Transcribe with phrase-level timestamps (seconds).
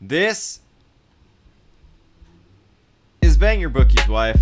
[0.00, 0.60] This
[3.22, 4.40] is Bang Your Bookie's wife,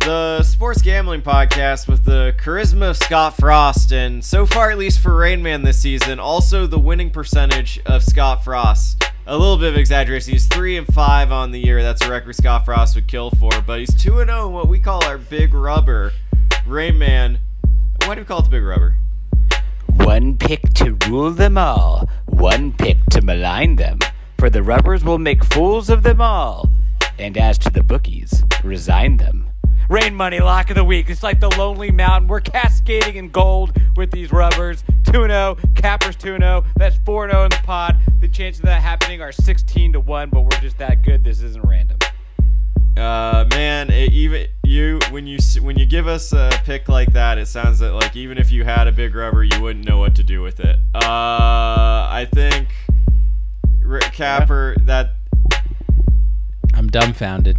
[0.00, 4.98] the sports gambling podcast with the charisma of Scott Frost, and so far, at least
[4.98, 9.04] for Rain Man this season, also the winning percentage of Scott Frost.
[9.24, 10.32] A little bit of exaggeration.
[10.32, 11.80] He's three and five on the year.
[11.80, 13.52] That's a record Scott Frost would kill for.
[13.64, 16.12] But he's two and zero in what we call our big rubber.
[16.66, 17.38] Rain Man.
[18.04, 18.96] Why do we call it the big rubber?
[19.86, 24.00] One pick to rule them all, one pick to malign them.
[24.40, 26.70] For the rubbers will make fools of them all.
[27.18, 29.50] And as to the bookies, resign them.
[29.90, 31.10] Rain money lock of the week.
[31.10, 32.26] It's like the lonely mountain.
[32.26, 34.82] We're cascading in gold with these rubbers.
[35.04, 36.64] 2 0, Cappers 2 0.
[36.76, 37.98] That's 4 0 in the pod.
[38.20, 41.22] The chances of that happening are 16 to 1, but we're just that good.
[41.22, 41.98] This isn't random.
[42.96, 47.36] Uh, man, it, even you when you when you give us a pick like that,
[47.36, 50.14] it sounds that like even if you had a big rubber, you wouldn't know what
[50.14, 50.76] to do with it.
[50.94, 52.68] Uh, I think
[54.12, 55.10] Capper that.
[56.74, 57.58] I'm dumbfounded.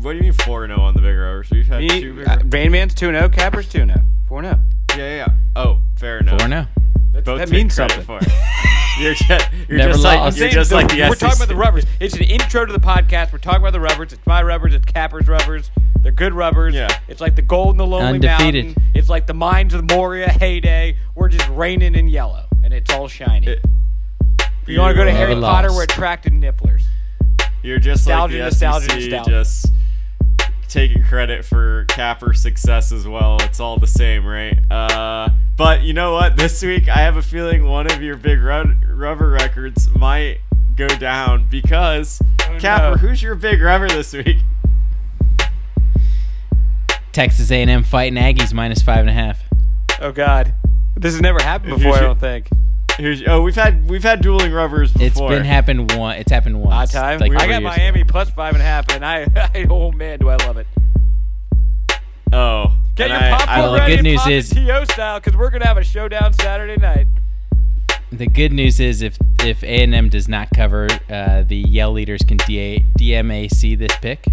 [0.00, 1.48] What do you mean four zero on the big rubbers?
[1.50, 2.28] We've had Me, two big.
[2.28, 2.52] uh, rubbers.
[2.52, 3.94] Rain Man's 2 0, Cappers 2 0.
[4.28, 4.58] 4 0.
[4.90, 5.28] yeah, yeah, yeah.
[5.56, 6.38] Oh, fair enough.
[6.40, 6.68] Four now.
[7.24, 8.02] Both that means something.
[8.02, 8.28] for it.
[9.00, 10.36] You're just, you're Never just like lost.
[10.38, 11.84] you're saying just the- like the We're talking about the rubbers.
[12.00, 13.32] It's an intro to the podcast.
[13.32, 14.12] We're talking about the rubbers.
[14.12, 14.74] It's my rubbers.
[14.74, 15.70] It's Capper's rubbers.
[16.00, 16.74] They're good rubbers.
[16.74, 16.88] Yeah.
[17.06, 18.64] It's like the gold in the lonely Undefeated.
[18.66, 18.82] mountain.
[18.96, 20.96] It's like the mines of Moria heyday.
[21.14, 23.46] We're just raining in yellow, and it's all shiny.
[23.46, 23.64] It-
[24.68, 25.54] if you want to go to Harry lost.
[25.54, 26.82] Potter, we're attracted nifflers.
[27.62, 29.30] You're just Nostalgia, like the nostalgia, SEC, nostalgia.
[29.30, 29.72] just
[30.68, 33.38] taking credit for Capper success as well.
[33.40, 34.58] It's all the same, right?
[34.70, 36.36] Uh, but you know what?
[36.36, 40.40] This week, I have a feeling one of your big rub- rubber records might
[40.76, 42.96] go down because Oh, Capper, no.
[42.96, 44.38] who's your big rubber this week?
[47.12, 49.42] Texas A&M fighting Aggies minus five and a half.
[50.00, 50.52] Oh God,
[50.96, 51.96] this has never happened before.
[51.96, 52.48] I don't think.
[52.98, 55.06] Who's, oh, we've had we've had dueling rubbers before.
[55.06, 56.16] It's been happened one.
[56.16, 56.92] It's happened Odd once.
[56.92, 57.20] time.
[57.20, 58.10] like I got Miami ago.
[58.10, 60.66] plus five and a half, and I, I oh man, do I love it.
[62.32, 64.84] Oh, Get your I- popcorn I- Well, the good and news pop is- it TO
[64.92, 67.06] style because we're gonna have a showdown Saturday night.
[68.10, 72.38] The good news is if if A&M does not cover, uh, the Yell leaders can
[72.38, 74.26] DA, DMAC this pick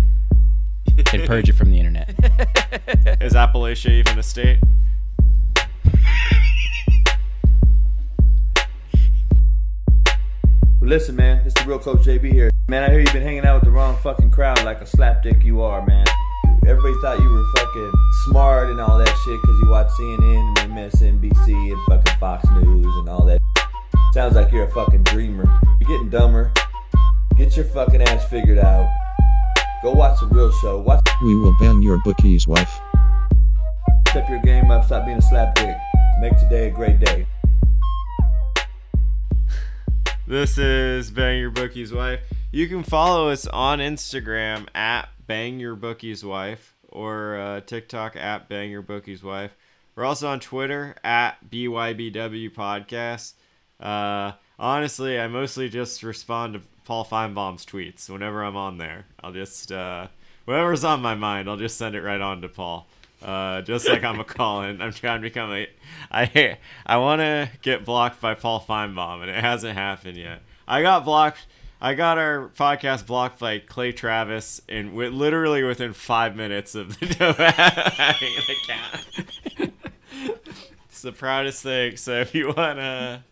[1.14, 2.10] and purge it from the internet.
[3.22, 4.60] is Appalachia even a state?
[10.86, 12.52] Listen, man, it's the real Coach JB here.
[12.68, 15.44] Man, I hear you've been hanging out with the wrong fucking crowd like a slapdick
[15.44, 16.06] you are, man.
[16.68, 17.92] Everybody thought you were fucking
[18.28, 22.86] smart and all that shit because you watch CNN and MSNBC and fucking Fox News
[22.98, 23.40] and all that.
[24.14, 25.60] Sounds like you're a fucking dreamer.
[25.80, 26.54] You're getting dumber.
[27.36, 28.88] Get your fucking ass figured out.
[29.82, 30.80] Go watch the real show.
[30.80, 32.80] Watch We will ban your bookie's wife.
[34.10, 34.86] step your game up.
[34.86, 35.80] Stop being a slapdick.
[36.22, 37.26] Make today a great day.
[40.28, 42.20] This is Bang Your Bookie's Wife.
[42.52, 48.50] You can follow us on Instagram at Bang Your Bookie's Wife or uh, TikTok at
[48.50, 49.56] Bang Your Bookie's Wife.
[49.96, 53.34] We're also on Twitter at BYBW Podcast.
[53.80, 59.06] Uh, honestly, I mostly just respond to Paul Finebaum's tweets whenever I'm on there.
[59.24, 60.08] I'll just, uh,
[60.46, 62.88] whatever's on my mind, I'll just send it right on to Paul.
[63.22, 65.68] Uh, just like I'm a call-in, I'm trying to become a.
[66.12, 70.42] I I want to get blocked by Paul Finebaum, and it hasn't happened yet.
[70.68, 71.46] I got blocked.
[71.82, 76.98] I got our podcast blocked by Clay Travis, and wi- literally within five minutes of
[77.00, 77.06] the
[78.50, 79.72] account.
[80.90, 81.98] it's the proudest thing.
[81.98, 83.24] So if you wanna,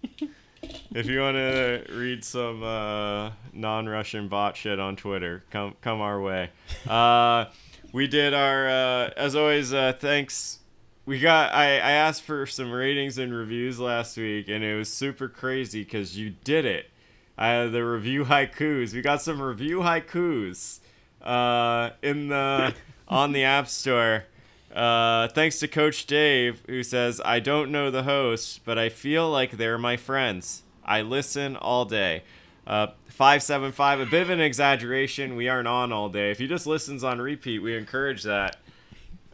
[0.93, 6.49] if you wanna read some uh, non-Russian bot shit on Twitter, come come our way.
[6.87, 7.45] Uh,
[7.93, 9.73] we did our uh, as always.
[9.73, 10.59] Uh, thanks.
[11.05, 11.53] We got.
[11.53, 15.83] I I asked for some ratings and reviews last week, and it was super crazy
[15.83, 16.89] because you did it.
[17.37, 18.93] Uh, the review haikus.
[18.93, 20.79] We got some review haikus
[21.21, 22.73] uh, in the
[23.07, 24.25] on the App Store.
[24.73, 29.29] Uh, thanks to Coach Dave, who says, I don't know the host, but I feel
[29.29, 30.63] like they're my friends.
[30.83, 32.23] I listen all day.
[32.65, 35.35] Uh, 575, a bit of an exaggeration.
[35.35, 36.31] We aren't on all day.
[36.31, 38.57] If he just listens on repeat, we encourage that.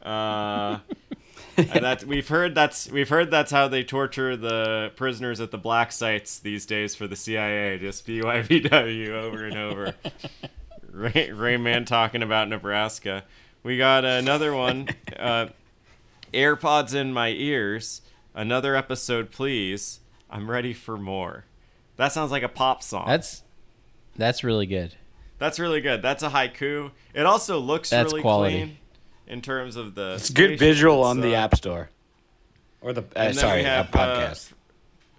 [0.01, 0.79] Uh,
[1.55, 5.91] that we've heard that's we've heard that's how they torture the prisoners at the black
[5.91, 7.77] sites these days for the CIA.
[7.77, 9.95] Just BYBW over and over.
[10.91, 13.25] Ray, Rayman talking about Nebraska.
[13.63, 14.89] We got another one.
[15.17, 15.47] Uh,
[16.33, 18.01] AirPods in my ears.
[18.33, 19.99] Another episode, please.
[20.29, 21.45] I'm ready for more.
[21.99, 23.03] That sounds like a pop song.
[23.07, 23.43] That's
[24.15, 24.95] that's really good.
[25.37, 26.01] That's really good.
[26.01, 26.91] That's a haiku.
[27.13, 28.55] It also looks That's really quality.
[28.55, 28.77] clean
[29.27, 30.13] in terms of the.
[30.13, 31.51] It's good visual on the app.
[31.51, 31.89] App Store.
[32.79, 34.53] Or the uh, sorry, we uh, have, uh, podcast.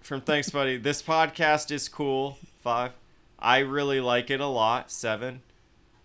[0.01, 0.79] From Thanks Buddy.
[0.79, 2.39] This podcast is cool.
[2.63, 2.93] Five.
[3.39, 4.91] I really like it a lot.
[4.91, 5.43] Seven.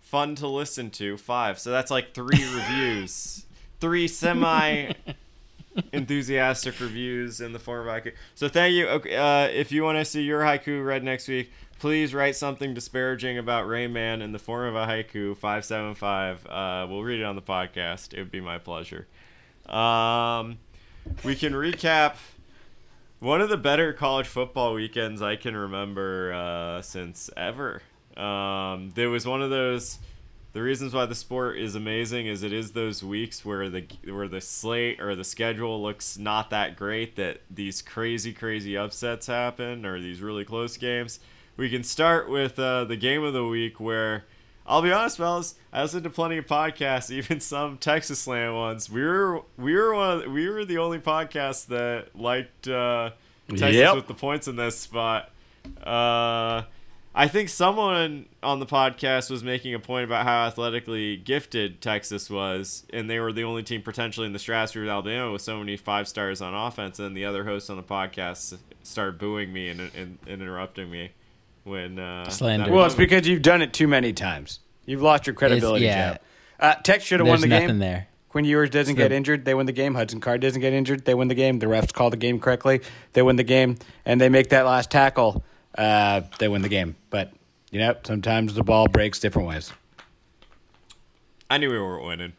[0.02, 1.16] Fun to listen to.
[1.16, 1.58] Five.
[1.58, 3.46] So that's like three reviews.
[3.80, 4.92] Three semi
[5.92, 8.12] enthusiastic reviews in the form of haiku.
[8.34, 8.88] So thank you.
[8.88, 12.74] Okay, uh, if you want to see your haiku read next week, please write something
[12.74, 15.36] disparaging about Rayman in the form of a haiku.
[15.36, 16.46] Five seven five.
[16.46, 18.14] Uh, we'll read it on the podcast.
[18.14, 19.06] It would be my pleasure.
[19.66, 20.58] Um,
[21.24, 22.16] we can recap
[23.20, 27.82] one of the better college football weekends I can remember uh, since ever.
[28.16, 29.98] Um, there was one of those.
[30.56, 34.26] The reasons why the sport is amazing is it is those weeks where the where
[34.26, 39.84] the slate or the schedule looks not that great that these crazy crazy upsets happen
[39.84, 41.20] or these really close games.
[41.58, 44.24] We can start with uh, the game of the week where
[44.66, 45.56] I'll be honest, fellas.
[45.74, 48.88] I listened to plenty of podcasts, even some Texas Slam ones.
[48.88, 53.10] We were we were one of, we were the only podcast that liked uh,
[53.50, 53.94] Texas Yep.
[53.94, 55.30] with the points in this spot.
[55.84, 56.62] Uh,
[57.18, 62.28] I think someone on the podcast was making a point about how athletically gifted Texas
[62.28, 65.58] was, and they were the only team potentially in the stratosphere with Alabama with so
[65.58, 66.98] many five stars on offense.
[66.98, 71.12] And the other hosts on the podcast started booing me and, and, and interrupting me
[71.64, 72.70] when uh, Slander.
[72.70, 74.60] Well, it's because you've done it too many times.
[74.84, 76.12] You've lost your credibility, yeah.
[76.12, 76.20] Jeff.
[76.60, 77.78] Uh, Tech should have won There's the nothing game.
[77.78, 78.08] there.
[78.28, 79.94] Quinn Ewers doesn't It's get the- injured, they win the game.
[79.94, 81.60] Hudson Card doesn't get injured, they win the game.
[81.60, 82.82] The refs call the game correctly,
[83.14, 85.42] they win the game, and they make that last tackle,
[85.78, 86.96] uh, they win the game.
[87.10, 87.32] But
[87.70, 89.72] you know, sometimes the ball breaks different ways.
[91.50, 92.32] I knew we weren't winning.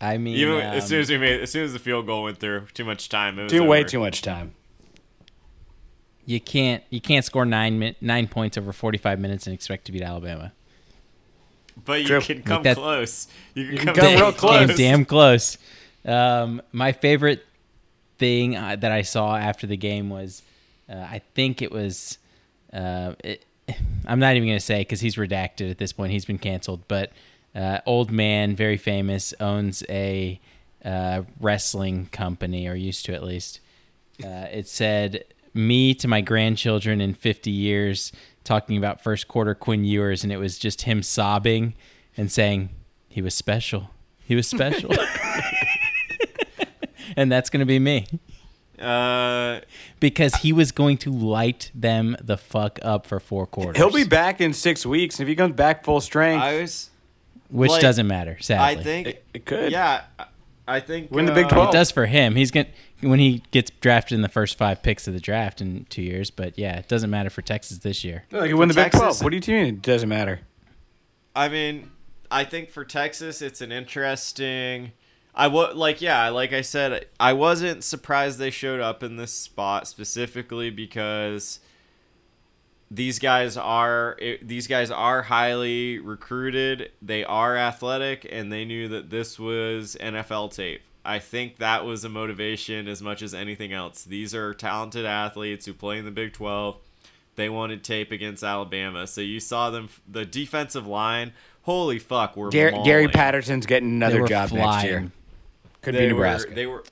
[0.00, 2.24] I mean, Even um, as soon as we made, as soon as the field goal
[2.24, 3.38] went through, too much time.
[3.38, 3.88] It was Too way over.
[3.88, 4.52] too much time.
[6.26, 10.02] you can't you can't score nine nine points over 45 minutes and expect to beat
[10.02, 10.52] Alabama.
[11.84, 12.20] But you True.
[12.20, 13.28] can come that- close.
[13.54, 14.66] You can You come, can come They real close.
[14.68, 15.58] Came damn close.
[16.04, 17.44] Um, my favorite
[18.18, 20.42] thing uh, that I saw after the game was,
[20.88, 22.18] uh, I think it was,
[22.72, 23.44] uh, it,
[24.06, 26.12] I'm not even gonna say because he's redacted at this point.
[26.12, 26.82] He's been canceled.
[26.88, 27.12] But
[27.54, 30.40] uh, old man, very famous, owns a
[30.84, 33.60] uh, wrestling company or used to at least.
[34.22, 38.12] Uh, it said me to my grandchildren in 50 years
[38.44, 41.74] talking about first quarter Quinn Ewers, and it was just him sobbing
[42.16, 42.70] and saying
[43.08, 43.90] he was special.
[44.24, 44.94] He was special.
[47.16, 48.06] and that's going to be me
[48.80, 49.60] Uh,
[50.00, 53.76] because he was going to light them the fuck up for four quarters.
[53.76, 55.20] He'll be back in six weeks.
[55.20, 56.90] If he comes back full strength, I was.
[57.50, 58.80] which like, doesn't matter, sadly.
[58.80, 59.06] I think.
[59.08, 59.72] it, it could.
[59.72, 60.26] Yeah, I-
[60.68, 61.10] I think.
[61.10, 61.68] Win the Big uh, 12.
[61.68, 62.34] it does for him.
[62.34, 65.60] He's going to when he gets drafted in the first five picks of the draft
[65.60, 66.30] in two years.
[66.30, 68.24] But yeah, it doesn't matter for Texas this year.
[68.32, 69.22] Like, win the Big 12.
[69.22, 69.74] What do you mean?
[69.74, 70.40] It doesn't matter.
[71.34, 71.90] I mean,
[72.30, 74.92] I think for Texas, it's an interesting.
[75.36, 79.32] I was like, yeah, like I said, I wasn't surprised they showed up in this
[79.32, 81.60] spot specifically because
[82.90, 86.90] these guys are eh, these guys are highly recruited.
[87.02, 90.80] They are athletic, and they knew that this was NFL tape.
[91.04, 94.04] I think that was a motivation as much as anything else.
[94.04, 96.78] These are talented athletes who play in the Big 12.
[97.36, 99.90] They wanted tape against Alabama, so you saw them.
[100.10, 103.08] The defensive line, holy fuck, were Gary, Gary.
[103.08, 105.12] Patterson's getting another were job next year.
[105.86, 106.52] Could They be were- Nebraska.
[106.54, 106.84] they were.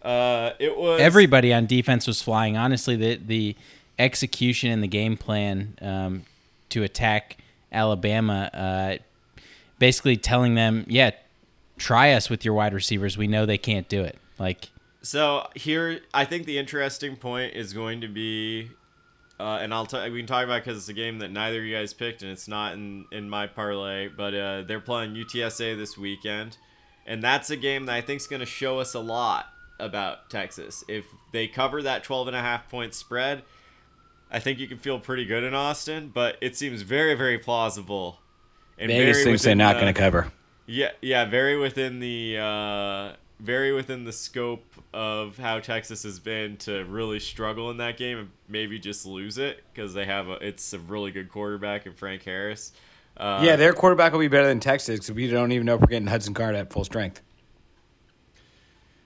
[0.00, 2.56] Uh, it was Everybody on defense was flying.
[2.56, 3.56] Honestly, the the
[3.98, 6.24] execution and the game plan um,
[6.70, 7.36] to attack
[7.72, 8.96] Alabama, uh,
[9.78, 11.10] basically telling them, yeah,
[11.78, 13.16] try us with your wide receivers.
[13.18, 14.18] We know they can't do it.
[14.38, 14.70] Like
[15.02, 18.70] So here, I think the interesting point is going to be,
[19.38, 21.64] uh, and I'll t- we can talk about because it's a game that neither of
[21.64, 24.08] you guys picked, and it's not in in my parlay.
[24.08, 26.56] But uh, they're playing UTSA this weekend,
[27.06, 29.46] and that's a game that I think is going to show us a lot
[29.80, 30.84] about Texas.
[30.88, 33.42] If they cover that 12 and a half point spread,
[34.30, 36.10] I think you can feel pretty good in Austin.
[36.12, 38.18] But it seems very very plausible.
[38.78, 40.32] And Vegas very thinks they're not the- going to cover.
[40.66, 46.56] yeah, yeah, very within the uh, very within the scope of how Texas has been
[46.58, 50.34] to really struggle in that game and maybe just lose it because they have a
[50.46, 52.72] it's a really good quarterback in Frank Harris.
[53.22, 55.80] Uh, yeah, their quarterback will be better than Texas because we don't even know if
[55.80, 57.20] we're getting Hudson Card at full strength.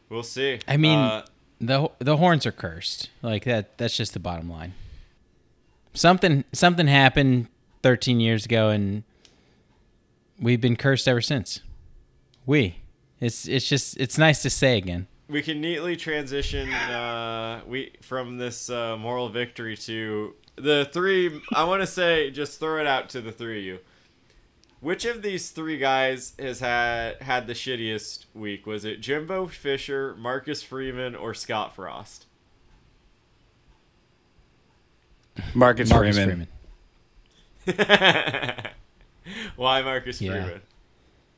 [0.08, 0.58] we'll see.
[0.66, 1.24] I mean, Uh,
[1.60, 3.10] the the horns are cursed.
[3.22, 3.76] Like that.
[3.78, 4.72] That's just the bottom line.
[5.94, 7.48] Something something happened
[7.82, 9.02] 13 years ago, and
[10.40, 11.60] we've been cursed ever since.
[12.44, 12.76] We.
[13.20, 15.06] It's it's just it's nice to say again.
[15.28, 21.40] we can neatly transition uh, we from this uh, moral victory to the three.
[21.54, 23.78] I want to say, just throw it out to the three of you.
[24.80, 28.66] Which of these three guys has had had the shittiest week?
[28.66, 32.26] Was it Jimbo Fisher, Marcus Freeman, or Scott Frost?
[35.54, 36.46] Marcus, Marcus Freeman.
[37.66, 38.56] Freeman.
[39.56, 40.32] Why Marcus Yeah.
[40.44, 40.60] Freeman?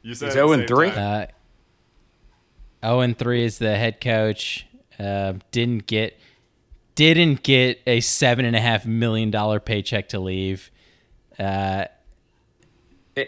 [0.02, 0.90] You said He's at the 0 and 3.
[0.90, 1.28] time.
[2.83, 4.66] Uh, 0 and 3 is the head coach.
[4.99, 6.18] Uh, didn't get
[6.97, 10.71] didn't get a seven and a half million dollar paycheck to leave.
[11.38, 11.92] Uh, It-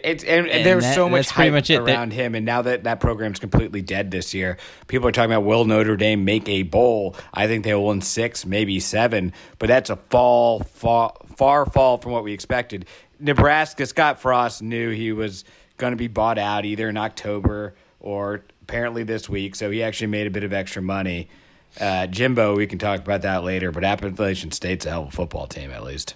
[0.03, 1.83] It's and, And there's that- so much hype much it.
[1.85, 4.57] That- around him, and now that that program's completely dead this year,
[4.87, 7.15] people are talking about will Notre Dame make a bowl?
[7.33, 11.97] I think they will win six, maybe seven, but that's a fall, far, far fall
[11.97, 12.85] from what we expected.
[13.19, 15.43] Nebraska Scott Frost knew he was
[15.77, 20.07] going to be bought out either in October or apparently this week, so he actually
[20.07, 21.27] made a bit of extra money.
[21.79, 25.11] Uh, Jimbo, we can talk about that later, but Appalachian State's a hell of a
[25.11, 26.15] football team, at least.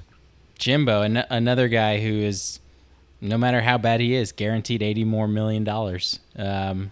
[0.58, 2.60] Jimbo, an- another guy who is,
[3.22, 6.20] no matter how bad he is, guaranteed eighty more million dollars.
[6.38, 6.92] Um,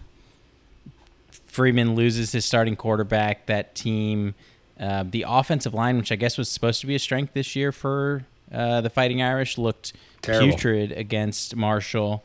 [1.46, 3.46] Freeman loses his starting quarterback.
[3.46, 4.34] That team,
[4.80, 7.70] uh, the offensive line, which I guess was supposed to be a strength this year
[7.70, 10.48] for uh, the Fighting Irish, looked Terrible.
[10.52, 12.24] putrid against Marshall.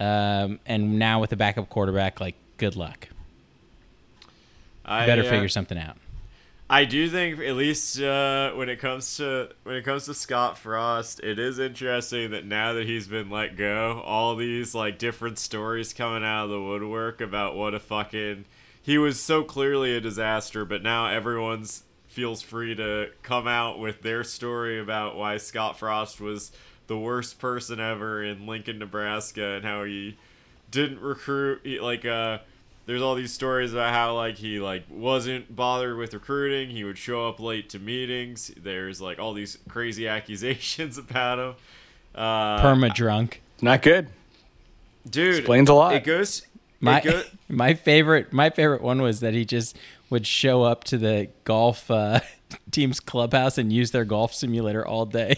[0.00, 3.08] Um, and now with the backup quarterback, like good luck.
[4.84, 5.96] I, Better uh, figure something out.
[6.72, 10.56] I do think at least uh, when it comes to when it comes to Scott
[10.56, 15.38] Frost, it is interesting that now that he's been let go, all these like different
[15.38, 18.46] stories coming out of the woodwork about what a fucking
[18.80, 24.00] he was so clearly a disaster, but now everyone's feels free to come out with
[24.00, 26.52] their story about why Scott Frost was
[26.86, 30.16] the worst person ever in Lincoln, Nebraska, and how he
[30.70, 32.38] didn't recruit like uh
[32.86, 36.98] there's all these stories about how like he like wasn't bothered with recruiting he would
[36.98, 41.54] show up late to meetings there's like all these crazy accusations about him
[42.14, 43.40] uh Perma drunk.
[43.60, 44.08] Not good.
[45.08, 45.94] dude explains a lot.
[45.94, 46.42] it goes
[46.80, 49.76] My it go, my favorite my favorite one was that he just
[50.10, 52.20] would show up to the golf uh,
[52.70, 55.36] team's clubhouse and use their golf simulator all day.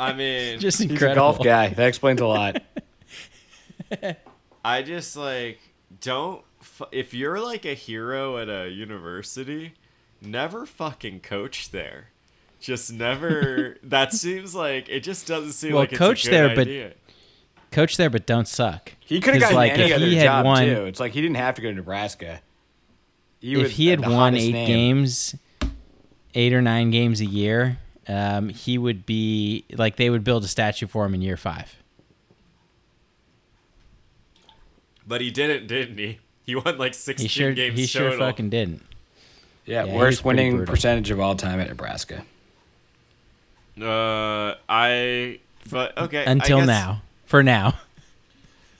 [0.00, 1.12] i mean just He's incredible.
[1.12, 1.68] a golf guy.
[1.70, 2.62] That explains a lot.
[4.64, 5.58] i just like
[6.00, 9.74] don't fu- if you're like a hero at a university
[10.20, 12.08] never fucking coach there
[12.60, 16.56] just never that seems like it just doesn't seem Well, like it's coach a good
[16.56, 16.96] there, but.
[17.72, 18.92] Coach there, but don't suck.
[19.00, 20.84] He could have gotten like, any if other he had job won- too.
[20.84, 22.42] It's like he didn't have to go to Nebraska.
[23.40, 24.66] He if was he had won eight name.
[24.66, 25.34] games,
[26.34, 30.48] eight or nine games a year, um, he would be like they would build a
[30.48, 31.74] statue for him in year five.
[35.06, 36.18] But he didn't, didn't he?
[36.44, 38.26] He won like 16 He sure games he sure total.
[38.26, 38.82] fucking didn't.
[39.64, 40.72] Yeah, Yeah, worst winning brutal.
[40.74, 42.24] percentage of all time at Nebraska.
[43.80, 45.38] Uh, I.
[45.70, 46.24] But okay.
[46.26, 47.74] I Until guess- now, for now,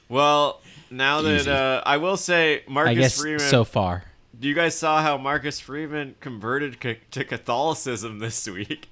[0.08, 0.60] Well,
[0.90, 3.38] now that uh, I will say, Marcus I guess Freeman.
[3.40, 4.04] so far.
[4.40, 8.88] you guys saw how Marcus Freeman converted ca- to Catholicism this week.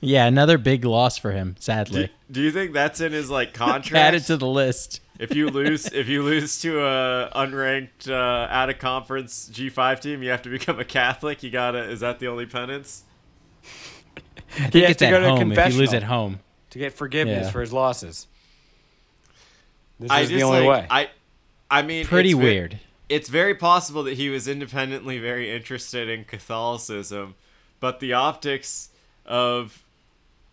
[0.00, 1.56] Yeah, another big loss for him.
[1.58, 3.94] Sadly, do you think that's in his like contract?
[3.94, 4.26] added contract?
[4.26, 5.00] to the list.
[5.18, 10.00] If you lose, if you lose to a unranked, uh, out of conference G five
[10.00, 11.42] team, you have to become a Catholic.
[11.42, 11.90] You gotta.
[11.90, 13.04] Is that the only penance?
[14.56, 15.52] I He think has it's to at go to home.
[15.52, 16.40] If you lose at home,
[16.70, 17.50] to get forgiveness Yeah.
[17.50, 18.26] for his losses.
[20.00, 20.86] This I is just the only like, way.
[20.90, 21.10] I,
[21.70, 22.80] I mean, pretty it's ve- weird.
[23.08, 27.34] it's very possible that he was independently very interested in Catholicism,
[27.80, 28.90] but the optics
[29.24, 29.84] of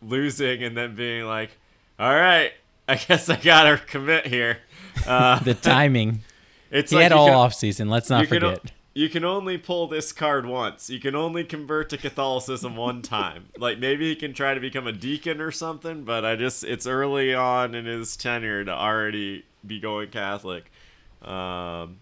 [0.02, 1.58] losing and then being like,
[2.00, 2.54] "All right,
[2.92, 4.60] I guess I gotta commit here."
[5.08, 6.22] Uh, The timing.
[6.72, 7.90] it's he like had all can- off season.
[7.90, 8.72] Let's not you can, forget.
[8.94, 10.90] you can only pull this card once.
[10.90, 13.46] You can only convert to Catholicism one time.
[13.58, 16.86] like maybe he can try to become a deacon or something, but I just it's
[16.86, 20.72] early on in his tenure to already be going Catholic.
[21.24, 21.98] Um,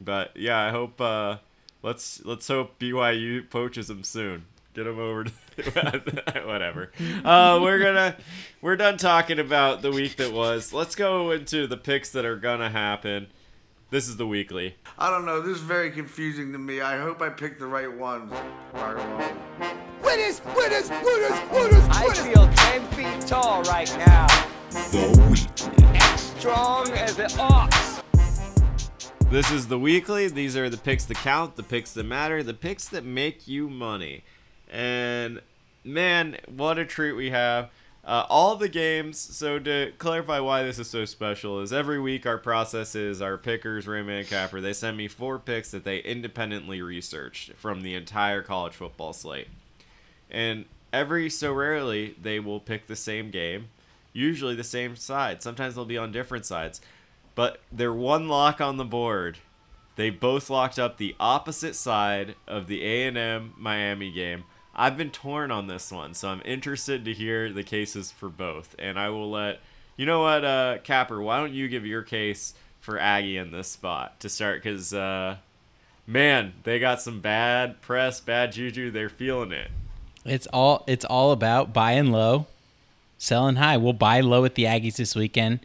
[0.00, 1.36] but yeah, I hope uh,
[1.82, 4.46] let's let's hope BYU poaches him soon.
[4.74, 5.30] Get him over to
[6.46, 6.90] whatever.
[7.24, 8.16] Uh, we're gonna
[8.60, 10.72] we're done talking about the week that was.
[10.72, 13.28] Let's go into the picks that are gonna happen.
[13.90, 14.74] This is the weekly.
[14.98, 15.40] I don't know.
[15.40, 16.80] This is very confusing to me.
[16.80, 18.32] I hope I picked the right ones.
[18.72, 19.02] Margo.
[20.02, 24.26] Winners, winners, winners, winners, I feel 10 feet tall right now.
[25.94, 28.02] As strong as an ox.
[29.30, 30.26] This is the weekly.
[30.28, 33.70] These are the picks that count, the picks that matter, the picks that make you
[33.70, 34.24] money.
[34.74, 35.40] And
[35.84, 37.70] man, what a treat we have.
[38.04, 42.26] Uh, all the games, so to clarify why this is so special, is every week
[42.26, 46.00] our process is our pickers, Raymond and Capper, they send me four picks that they
[46.00, 49.48] independently researched from the entire college football slate.
[50.30, 53.68] And every so rarely, they will pick the same game,
[54.12, 55.42] usually the same side.
[55.42, 56.82] Sometimes they'll be on different sides
[57.34, 59.38] but they're one lock on the board.
[59.96, 64.44] They both locked up the opposite side of the A&M Miami game
[64.76, 68.74] I've been torn on this one, so I'm interested to hear the cases for both.
[68.78, 69.60] And I will let
[69.96, 71.22] you know what, uh, Capper.
[71.22, 74.62] Why don't you give your case for Aggie in this spot to start?
[74.62, 75.36] Because uh,
[76.06, 78.90] man, they got some bad press, bad juju.
[78.90, 79.70] They're feeling it.
[80.24, 82.46] It's all it's all about buying low,
[83.18, 83.76] selling high.
[83.76, 85.60] We'll buy low at the Aggies this weekend.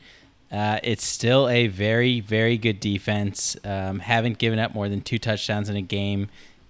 [0.51, 3.55] Uh, it's still a very very good defense.
[3.63, 6.27] Um, haven't given up more than two touchdowns in a game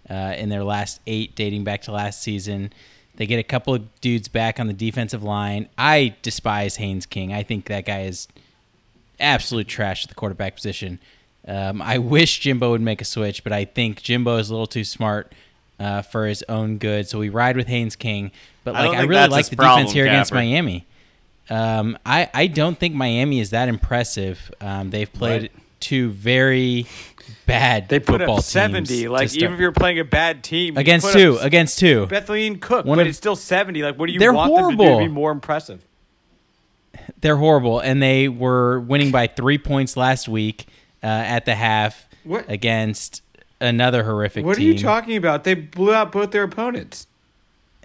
[0.09, 2.71] uh, in their last eight, dating back to last season.
[3.15, 5.67] They get a couple of dudes back on the defensive line.
[5.77, 7.33] I despise Haynes King.
[7.33, 8.27] I think that guy is
[9.19, 10.99] absolute trash at the quarterback position.
[11.47, 14.67] Um, I wish Jimbo would make a switch, but I think Jimbo is a little
[14.67, 15.33] too smart
[15.79, 17.07] uh, for his own good.
[17.07, 18.31] So we ride with Haynes King.
[18.63, 20.85] But I like don't I, really like the defense problem, here against Miami.
[21.49, 24.51] Um, I I don't think Miami is that impressive.
[24.61, 25.51] Um, they've played Right.
[25.79, 26.85] two very
[27.45, 29.03] bad They put football up 70.
[29.03, 32.05] to Like, even if you're playing a bad team, you against two, up against two.
[32.07, 33.81] Bethlehem Cook, One but of- it's still 70.
[33.83, 34.99] Like, what do you They're want them to do horrible.
[34.99, 35.81] to be more impressive?
[37.21, 40.67] They're horrible, and they were winning by three points last week
[41.03, 42.45] uh, at the half What?
[42.49, 43.21] against
[43.61, 45.43] another horrific What are you talking about?
[45.43, 47.07] They blew out both their opponents.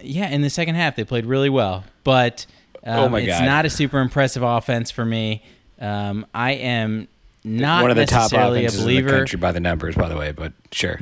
[0.01, 2.45] Yeah, in the second half they played really well, but
[2.83, 3.45] um, Oh my it's God.
[3.45, 5.43] not a super impressive offense for me.
[5.79, 7.07] Um, I am
[7.45, 9.17] not One of the top necessarily a offenses in the believer.
[9.17, 10.99] country by the numbers, by the way, but sure.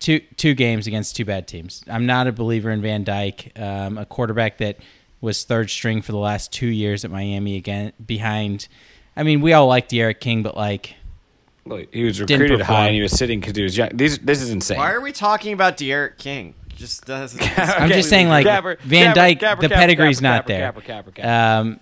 [0.00, 1.84] two two games against two bad teams.
[1.88, 4.78] I'm not a believer in Van Dyke, um, a quarterback that
[5.20, 8.68] was third string for the last two years at Miami again behind.
[9.16, 10.96] I mean, we all like D'Eriq King, but like
[11.66, 13.90] Look, he was recruited high and he was sitting because he was young.
[13.94, 14.76] These, this is insane.
[14.76, 16.54] Why are we talking about D'Eriq King?
[16.76, 17.40] Just doesn't.
[17.58, 20.60] I'm just saying, like Capper, Van Dyke, Capper, the Capper, pedigree's Capper, not there.
[20.60, 21.28] Capper, Capper, Capper.
[21.68, 21.80] Um,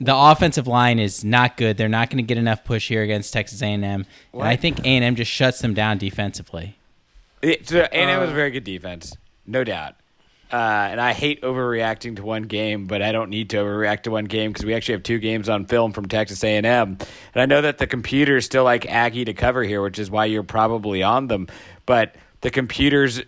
[0.00, 1.76] the offensive line is not good.
[1.76, 5.14] They're not going to get enough push here against Texas A&M, and I think A&M
[5.16, 6.76] just shuts them down defensively.
[7.40, 9.96] It, so A&M was a very good defense, no doubt.
[10.52, 14.10] Uh, and I hate overreacting to one game, but I don't need to overreact to
[14.10, 16.64] one game because we actually have two games on film from Texas A&M.
[16.66, 16.98] And
[17.34, 20.42] I know that the computers still like Aggie to cover here, which is why you're
[20.42, 21.48] probably on them.
[21.86, 23.22] But the computers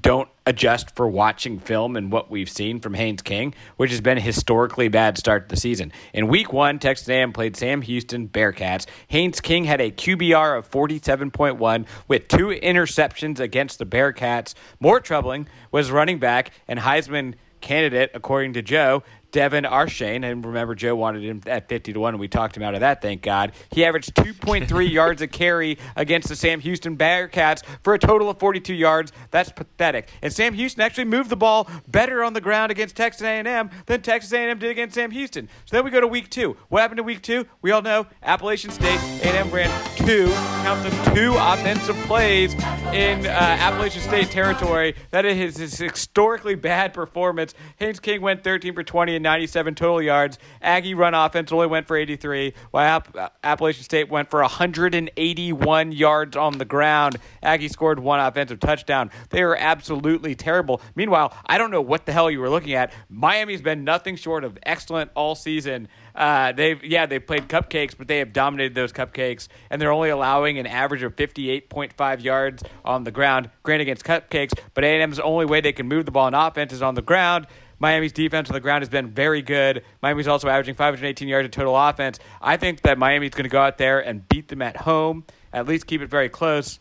[0.00, 4.18] don't adjust for watching film and what we've seen from Haynes King, which has been
[4.18, 5.92] a historically bad start to the season.
[6.14, 8.86] In week one, Texas A&M played Sam Houston Bearcats.
[9.08, 14.54] Haynes King had a QBR of 47.1 with two interceptions against the Bearcats.
[14.80, 19.02] More troubling was running back and Heisman candidate, according to Joe,
[19.32, 22.62] Devon Achane, and remember Joe wanted him at 50 to 1 and we talked him
[22.62, 23.52] out of that, thank God.
[23.70, 28.38] He averaged 2.3 yards a carry against the Sam Houston Bearcats for a total of
[28.38, 29.10] 42 yards.
[29.30, 30.10] That's pathetic.
[30.20, 34.02] And Sam Houston actually moved the ball better on the ground against Texas A&M than
[34.02, 35.48] Texas A&M did against Sam Houston.
[35.64, 36.56] So then we go to week 2.
[36.68, 37.46] What happened to week 2?
[37.62, 40.28] We all know Appalachian State A&M ran two,
[40.62, 42.54] count them two offensive plays
[42.92, 44.94] in uh, Appalachian State territory.
[45.10, 47.54] That is his historically bad performance.
[47.76, 50.38] Haynes King went 13 for 20 and 97 total yards.
[50.60, 56.36] Aggie run offense only went for 83, while App- Appalachian State went for 181 yards
[56.36, 57.16] on the ground.
[57.42, 59.10] Aggie scored one offensive touchdown.
[59.30, 60.80] They are absolutely terrible.
[60.94, 62.92] Meanwhile, I don't know what the hell you were looking at.
[63.08, 65.88] Miami's been nothing short of excellent all season.
[66.14, 70.10] Uh, they've yeah they've played cupcakes, but they have dominated those cupcakes, and they're only
[70.10, 73.50] allowing an average of 58.5 yards on the ground.
[73.62, 76.82] Granted against cupcakes, but A&M's only way they can move the ball in offense is
[76.82, 77.46] on the ground.
[77.82, 79.82] Miami's defense on the ground has been very good.
[80.02, 82.20] Miami's also averaging 518 yards of total offense.
[82.40, 85.66] I think that Miami's going to go out there and beat them at home, at
[85.66, 86.78] least keep it very close.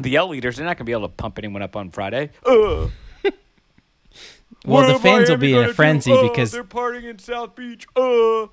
[0.00, 2.30] The Yell leaders, they're not going to be able to pump anyone up on Friday.
[2.46, 2.90] Ugh.
[4.66, 7.54] Well, What the fans will be in a frenzy Oh, because they're partying in South
[7.54, 7.86] Beach.
[7.96, 8.46] Uh,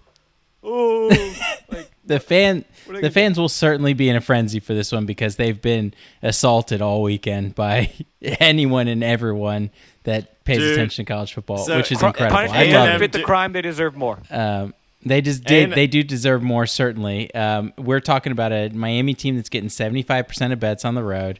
[0.63, 1.35] oh,
[1.69, 5.35] like the fan the fans will certainly be in a frenzy for this one because
[5.35, 9.69] they've been assaulted all weekend by anyone and everyone
[10.03, 12.37] that pays Dude, attention to college football, so- which is Cr- incredible.
[12.37, 12.99] I punishment love it.
[12.99, 13.53] fit the crime.
[13.53, 14.19] They deserve more.
[14.31, 14.73] Um,
[15.05, 15.65] they just did.
[15.65, 17.33] And- they do deserve more, certainly.
[17.35, 20.95] Um, we're talking about a Miami team that's getting seventy five percent of bets on
[20.95, 21.39] the road.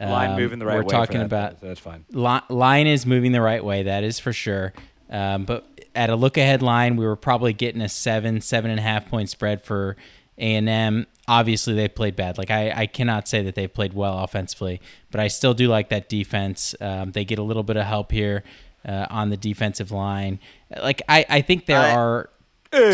[0.00, 0.84] Line Um, moving the right We're way.
[0.84, 2.04] for talking that, about so that's fine.
[2.12, 3.82] Li- line is moving the right way.
[3.84, 4.72] That is for sure.
[5.10, 8.78] Um, but at a look ahead line, we were probably getting a seven, seven and
[8.78, 9.96] a half point spread for
[10.38, 11.06] A and M.
[11.28, 12.38] Obviously, they played bad.
[12.38, 15.90] Like I, I cannot say that they've played well offensively, but I still do like
[15.90, 16.74] that defense.
[16.80, 18.42] Um, they get a little bit of help here
[18.86, 20.40] uh, on the defensive line.
[20.82, 22.30] Like I, I think there I- are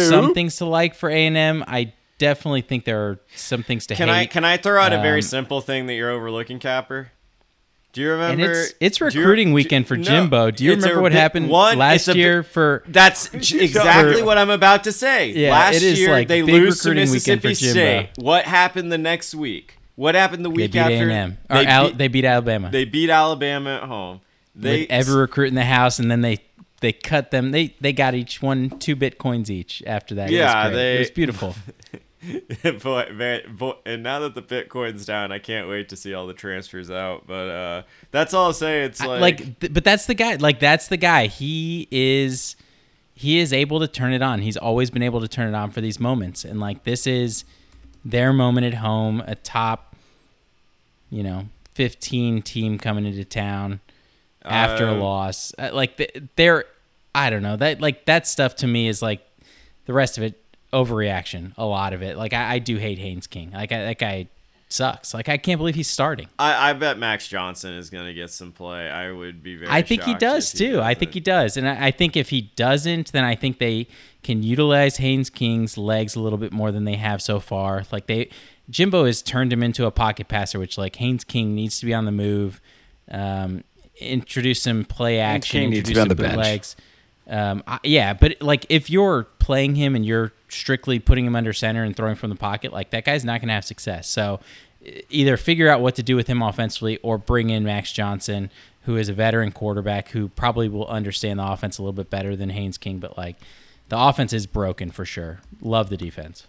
[0.08, 1.64] some things to like for A and M.
[1.66, 4.14] I definitely think there are some things to Can hate.
[4.14, 7.12] I can I throw out a very Um, simple thing that you're overlooking, Capper?
[7.94, 8.52] Do you and remember?
[8.52, 10.50] it's it's do you- recruiting weekend for no, Jimbo.
[10.50, 14.36] Do you it's a remember what happened one, last a year for That's exactly what
[14.36, 15.30] I'm about to say.
[15.30, 18.10] Yeah, Last year like they lose to recruiting weekend for Mississippi Jimbo.
[18.12, 18.22] State.
[18.24, 19.78] What happened the next week?
[19.96, 21.08] What happened the they week beat after?
[21.08, 22.68] A&M or Al- they beat Alabama.
[22.70, 24.20] They beat Alabama at home.
[24.56, 26.38] They with every recruit in the house, and then they
[26.80, 27.52] they cut them.
[27.52, 30.30] They they got each one two bitcoins each after that.
[30.30, 31.54] Yeah, it was, they- it was beautiful.
[32.82, 36.26] boy, man, boy, and now that the Bitcoin's down, I can't wait to see all
[36.26, 37.26] the transfers out.
[37.26, 38.82] But uh, that's all I'll say.
[38.84, 40.36] It's I- like, like, th- but that's the guy.
[40.36, 41.26] Like that's the guy.
[41.26, 42.56] He is
[43.14, 44.40] he is able to turn it on.
[44.40, 47.44] He's always been able to turn it on for these moments, and like this is
[48.04, 49.94] their moment at home, a top,
[51.10, 53.80] you know, fifteen team coming into town
[54.44, 55.52] after a Um, loss.
[55.58, 56.00] Uh, Like
[56.36, 56.64] they're,
[57.14, 59.20] I don't know that like that stuff to me is like
[59.86, 60.40] the rest of it
[60.74, 61.52] overreaction.
[61.56, 62.16] A lot of it.
[62.16, 63.52] Like I, I do hate Haynes King.
[63.52, 64.28] Like I, that guy
[64.68, 65.14] sucks.
[65.14, 66.28] Like I can't believe he's starting.
[66.38, 68.90] I, I bet Max Johnson is going to get some play.
[68.90, 69.70] I would be very.
[69.70, 70.80] I think he does if too.
[70.80, 73.86] I think he does, and I, I think if he doesn't, then I think they
[74.22, 77.84] can utilize Haynes King's legs a little bit more than they have so far.
[77.92, 78.30] Like they,
[78.68, 81.94] Jimbo has turned him into a pocket passer, which like Haynes King needs to be
[81.94, 82.60] on the move.
[83.10, 83.64] Um,
[84.00, 85.60] introduce some play action.
[85.60, 86.34] King needs to introduce be on the bench.
[86.34, 86.76] bootlegs.
[87.28, 91.52] Um, I, yeah, but like if you're playing him and you're strictly putting him under
[91.52, 94.08] center and throwing from the pocket, like that guy's not going to have success.
[94.08, 94.40] So
[95.10, 98.50] either figure out what to do with him offensively or bring in Max Johnson,
[98.82, 102.36] who is a veteran quarterback who probably will understand the offense a little bit better
[102.36, 102.98] than Haynes King.
[102.98, 103.36] But like
[103.88, 105.40] the offense is broken for sure.
[105.60, 106.46] Love the defense.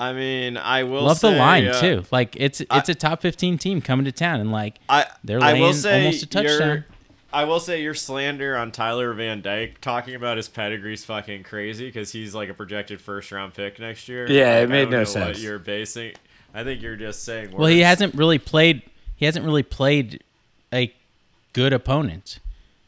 [0.00, 2.04] I mean, I will Love the line uh, too.
[2.12, 5.54] Like it's it's a top fifteen team coming to town, and like I they're I
[5.54, 6.84] laying say almost a touchdown.
[7.32, 11.42] Your- I will say your slander on Tyler Van Dyke talking about his pedigree's fucking
[11.44, 14.30] crazy because he's like a projected first round pick next year.
[14.30, 15.26] Yeah, it Like, I made don't no know sense.
[15.36, 16.12] What you're basing.
[16.54, 17.50] I think you're just saying.
[17.52, 18.82] Well, he hasn't really played.
[19.16, 20.22] He hasn't really played
[20.72, 20.92] a
[21.52, 22.38] good opponent.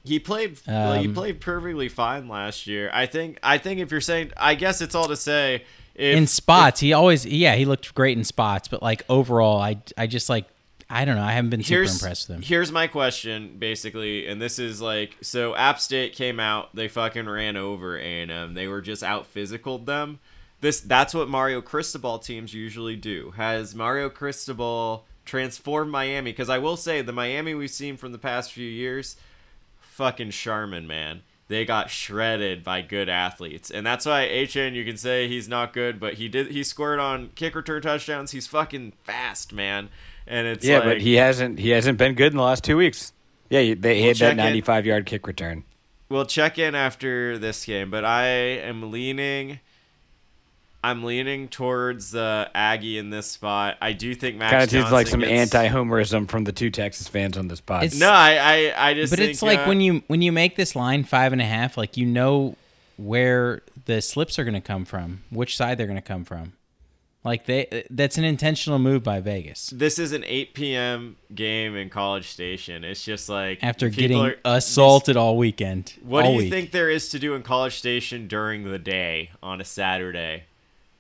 [0.03, 0.59] He played.
[0.67, 2.91] well, he Um, played perfectly fine last year.
[2.95, 3.39] I think.
[3.43, 5.65] I think if you're saying, I guess it's all to say.
[5.95, 9.77] If, in spots, he always yeah he looked great in spots, but like overall, I
[9.99, 10.47] I just like
[10.91, 11.23] I don't know.
[11.23, 12.43] I haven't been super here's impressed with them.
[12.43, 15.55] here's my question basically, and this is like so.
[15.55, 18.55] App State came out, they fucking ran over A and M.
[18.55, 20.19] They were just out physicaled them.
[20.61, 23.33] This that's what Mario Cristobal teams usually do.
[23.37, 26.33] Has Mario Cristobal transformed Miami?
[26.33, 29.17] Because I will say the Miami we've seen from the past few years,
[29.81, 31.23] fucking Charmin man.
[31.47, 34.75] They got shredded by good athletes, and that's why HN.
[34.75, 36.49] You can say he's not good, but he did.
[36.49, 38.33] He scored on kick return touchdowns.
[38.33, 39.89] He's fucking fast, man.
[40.31, 42.77] And it's yeah, like, but he hasn't he hasn't been good in the last two
[42.77, 43.13] weeks.
[43.49, 44.47] Yeah, they We'll hit check that in.
[44.47, 45.65] 95 yard kick return.
[46.09, 49.59] We'll check in after this game, but I am leaning.
[50.83, 53.77] I'm leaning towards uh, Aggie in this spot.
[53.83, 57.07] I do think Max Kind of seems like some gets- anti-homerism from the two Texas
[57.07, 57.85] fans on this pod.
[57.85, 58.37] It's- No, I,
[58.73, 59.13] I, I just.
[59.13, 61.45] But think, it's like uh, when you when you make this line five and a
[61.45, 62.57] half, like you know
[62.97, 66.53] where the slips are going to come from, which side they're going to come from.
[67.23, 69.69] Like they that's an intentional move by Vegas.
[69.71, 71.17] This is an 8 p.m.
[71.35, 72.83] game in College Station.
[72.83, 75.95] It's just like After getting are- assaulted all weekend.
[76.03, 76.51] What all do you week.
[76.53, 80.45] think there is to do in College Station during the day on a Saturday?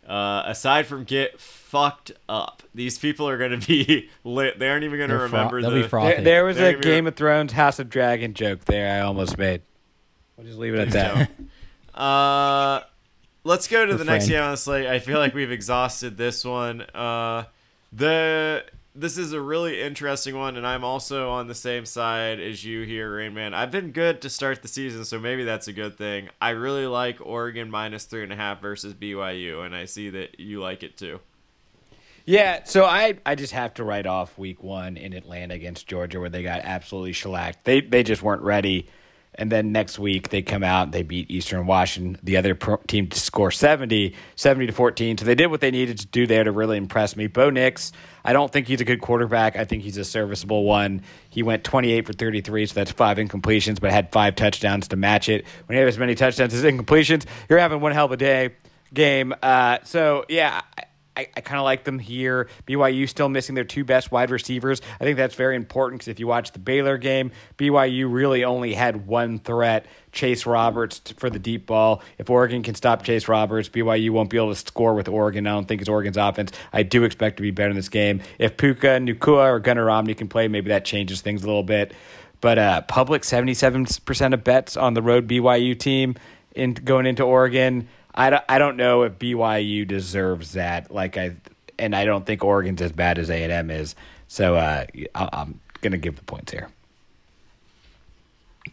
[0.06, 4.58] Uh, aside from get fucked up, these people are going to be lit.
[4.58, 5.82] They aren't even going to They're fro- remember they'll the.
[5.82, 6.14] be frothy.
[6.16, 8.94] there, there was They're a gonna be- Game of Thrones House of Dragon joke there.
[8.94, 9.62] I almost made.
[10.36, 11.30] We'll just leave it at that.
[11.94, 12.82] Uh,
[13.44, 14.86] let's go to the next game on the slate.
[14.86, 16.82] I feel like we've exhausted this one.
[16.94, 17.44] Uh,
[17.92, 22.64] the this is a really interesting one, and I'm also on the same side as
[22.64, 23.54] you here, Rain Man.
[23.54, 26.28] I've been good to start the season, so maybe that's a good thing.
[26.40, 30.40] I really like Oregon minus three and a half versus BYU, and I see that
[30.40, 31.20] you like it too.
[32.26, 36.20] Yeah, so I, I just have to write off week one in Atlanta against Georgia
[36.20, 37.64] where they got absolutely shellacked.
[37.64, 38.88] They they just weren't ready.
[39.40, 43.08] And then next week they come out, they beat Eastern Washington, the other pro- team
[43.08, 45.16] to score 70, 70 to 14.
[45.16, 47.26] So they did what they needed to do there to really impress me.
[47.26, 49.56] Bo Nix, I don't think he's a good quarterback.
[49.56, 51.02] I think he's a serviceable one.
[51.30, 55.30] He went 28 for 33, so that's five incompletions, but had five touchdowns to match
[55.30, 55.46] it.
[55.66, 58.50] When you have as many touchdowns as incompletions, you're having one hell of a day
[58.92, 59.34] game.
[59.42, 60.60] Uh, so yeah,
[61.20, 62.48] I, I, kind of like them here.
[62.66, 64.80] BYU still missing their two best wide receivers.
[65.00, 68.72] I think that's very important because if you watch the Baylor game, BYU really only
[68.72, 72.02] had one threat, Chase Roberts, for the deep ball.
[72.16, 75.46] If Oregon can stop Chase Roberts, BYU won't be able to score with Oregon.
[75.46, 76.52] I don't think it's Oregon's offense.
[76.72, 78.22] I do expect to be better in this game.
[78.38, 81.92] If Puka, Nacua, or Gunnar Romney can play, maybe that changes things a little bit.
[82.40, 86.14] But uh, public, 77% of bets on the road BYU team
[86.54, 87.88] in going into Oregon.
[88.14, 90.90] I don't, I don't know if BYU deserves that.
[90.92, 91.36] Like I,
[91.78, 93.94] and I don't think Oregon's as bad as A and M is.
[94.28, 96.68] So uh, I'm gonna give the points here.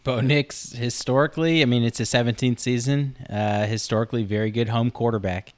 [0.04, 3.16] Bo Nix historically, I mean, it's his 17th season.
[3.30, 5.54] Uh, historically, very good home quarterback.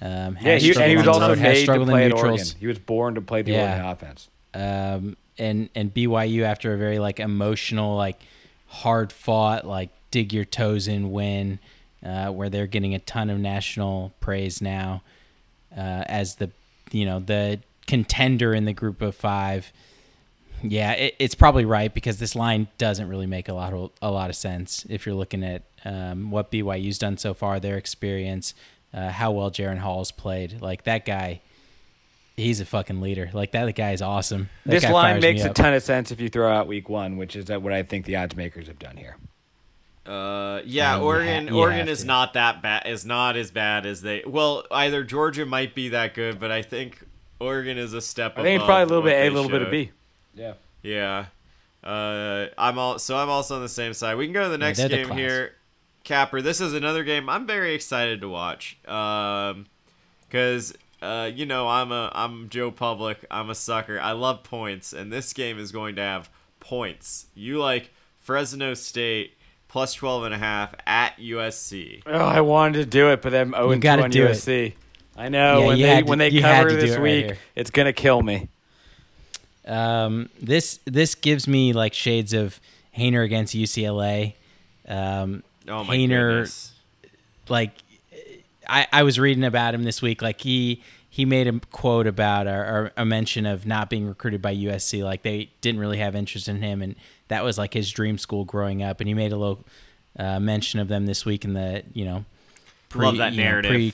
[0.00, 2.40] Um, Yeah, he, and he was also road, made to in play at neutrals.
[2.40, 2.60] Oregon.
[2.60, 3.68] He was born to play the Yeah.
[3.68, 4.28] Oregon offense.
[4.54, 8.20] Um, and and BYU after a very like emotional, like
[8.66, 11.58] hard fought, like dig your toes in win,
[12.04, 15.02] uh, where they're getting a ton of national praise now
[15.76, 16.50] uh, as the
[16.90, 19.72] you know the contender in the group of five.
[20.62, 24.10] Yeah, it, it's probably right because this line doesn't really make a lot of a
[24.10, 28.54] lot of sense if you're looking at um, what BYU's done so far, their experience,
[28.92, 30.60] uh, how well Jaren Hall's played.
[30.60, 31.40] Like that guy,
[32.36, 33.30] he's a fucking leader.
[33.32, 34.50] Like that guy is awesome.
[34.66, 37.36] That this line makes a ton of sense if you throw out week one, which
[37.36, 39.16] is what I think the odds makers have done here.
[40.08, 41.48] Uh, yeah, I Oregon.
[41.48, 42.06] ha- Oregon have is to.
[42.06, 42.86] not that bad.
[42.86, 44.22] Is not as bad as they.
[44.26, 47.04] Well, either Georgia might be that good, but I think
[47.40, 48.38] Oregon is a step.
[48.38, 49.70] I think above probably a little bit A, a little bit of.
[49.70, 49.90] B.
[50.34, 50.54] Yeah.
[50.82, 51.26] Yeah.
[51.84, 54.16] Uh, I'm all so I'm also on the same side.
[54.16, 55.52] We can go to the next they're the game here.
[56.04, 58.78] Capper, this is another game I'm very excited to watch.
[58.88, 59.66] Um,
[60.30, 63.24] cause uh, you know I'm a I'm Joe Public.
[63.30, 64.00] I'm a sucker.
[64.00, 67.26] I love points, and this game is going to have points.
[67.34, 69.34] You like Fresno State
[69.68, 72.02] plus 12 and a half at USC.
[72.06, 74.30] Oh, I wanted to do it, but I'm 0 2 gotta on do it.
[74.32, 74.74] USC.
[75.16, 77.38] I know Yeah, when they to- when they cover this it right week, here.
[77.56, 78.48] it's gonna kill me.
[79.66, 82.60] Um, this this gives me like shades of
[82.96, 84.34] Haener against UCLA.
[84.88, 86.72] Um, Oh my Haener, goodness.
[87.50, 87.72] like
[88.66, 90.22] I, I was reading about him this week.
[90.22, 94.40] Like he he made a quote about or, or a mention of not being recruited
[94.40, 95.02] by USC.
[95.04, 96.94] Like they didn't really have interest in him, and
[97.28, 99.00] that was like his dream school growing up.
[99.00, 99.64] And he made a little
[100.18, 102.24] uh, mention of them this week in the you know
[102.88, 103.70] pre Love that you know, narrative.
[103.70, 103.92] pre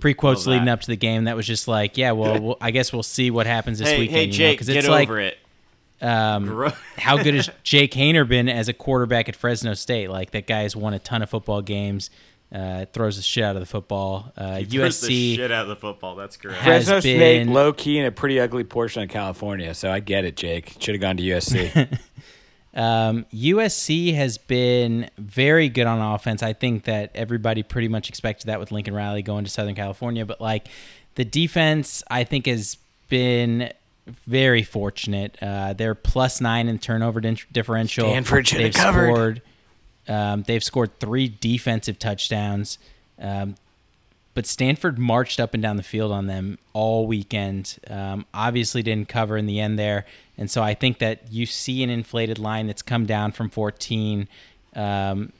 [0.00, 1.24] pre quotes leading up to the game.
[1.24, 3.98] That was just like yeah, well, we'll I guess we'll see what happens this Hey,
[4.00, 4.16] weekend.
[4.16, 5.36] hey, you know, Jake, 'cause get it's over like,
[6.00, 6.06] it.
[6.06, 10.08] um, how good has Jake Haener been as a quarterback at Fresno State?
[10.10, 12.10] Like that guy has won a ton of football games,
[12.52, 14.32] uh, throws the shit out of the football.
[14.36, 16.16] Uh, Throws the USC shit out of the football.
[16.16, 16.56] That's great.
[16.56, 20.00] has Fresno State, been- low key in a pretty ugly portion of California, so I
[20.00, 20.74] get it, Jake.
[20.80, 21.98] Should have gone to USC.
[22.72, 26.40] Um, USC has been very good on offense.
[26.40, 30.24] I think that everybody pretty much expected that with Lincoln Riley going to Southern California,
[30.24, 30.68] but like
[31.16, 32.76] the defense, I think has
[33.08, 33.72] been
[34.06, 35.36] very fortunate.
[35.42, 38.08] Uh, they're plus nine in turnover din- differential.
[38.08, 39.14] Stanford should have They've covered.
[39.14, 39.42] Scored,
[40.10, 42.78] um, they've scored three defensive touchdowns.
[43.18, 43.54] Um,
[44.34, 47.78] but Stanford marched up and down the field on them all weekend.
[47.88, 51.82] Um, obviously, didn't cover in the end there, and so I think that you see
[51.82, 54.28] an inflated line that's come down from 14,
[54.74, 55.32] um,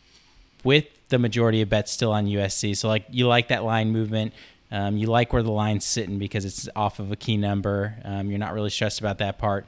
[0.64, 2.76] with the majority of bets still on USC.
[2.76, 4.32] So like you like that line movement.
[4.72, 7.96] Um, you like where the line's sitting because it's off of a key number.
[8.04, 9.66] Um, you're not really stressed about that part,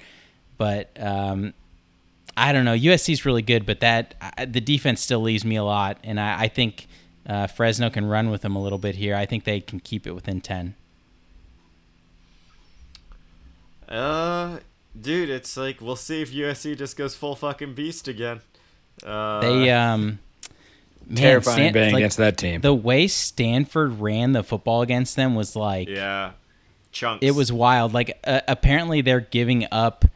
[0.58, 1.54] but um,
[2.36, 2.74] I don't know.
[2.76, 6.18] USC is really good, but that I, the defense still leaves me a lot, and
[6.18, 6.86] I, I think
[7.26, 9.14] uh, Fresno can run with them a little bit here.
[9.14, 10.74] I think they can keep it within ten.
[13.88, 14.58] Uh,
[14.98, 18.40] dude, it's like we'll see if USC just goes full fucking beast again.
[19.04, 20.18] Uh, They um,
[21.06, 22.60] man, Terrifying Stan- betting like, against that team.
[22.60, 26.32] The way Stanford ran the football against them was like yeah,
[26.92, 27.24] chunks.
[27.24, 27.92] it was wild.
[27.92, 30.06] Like uh, apparently they're giving up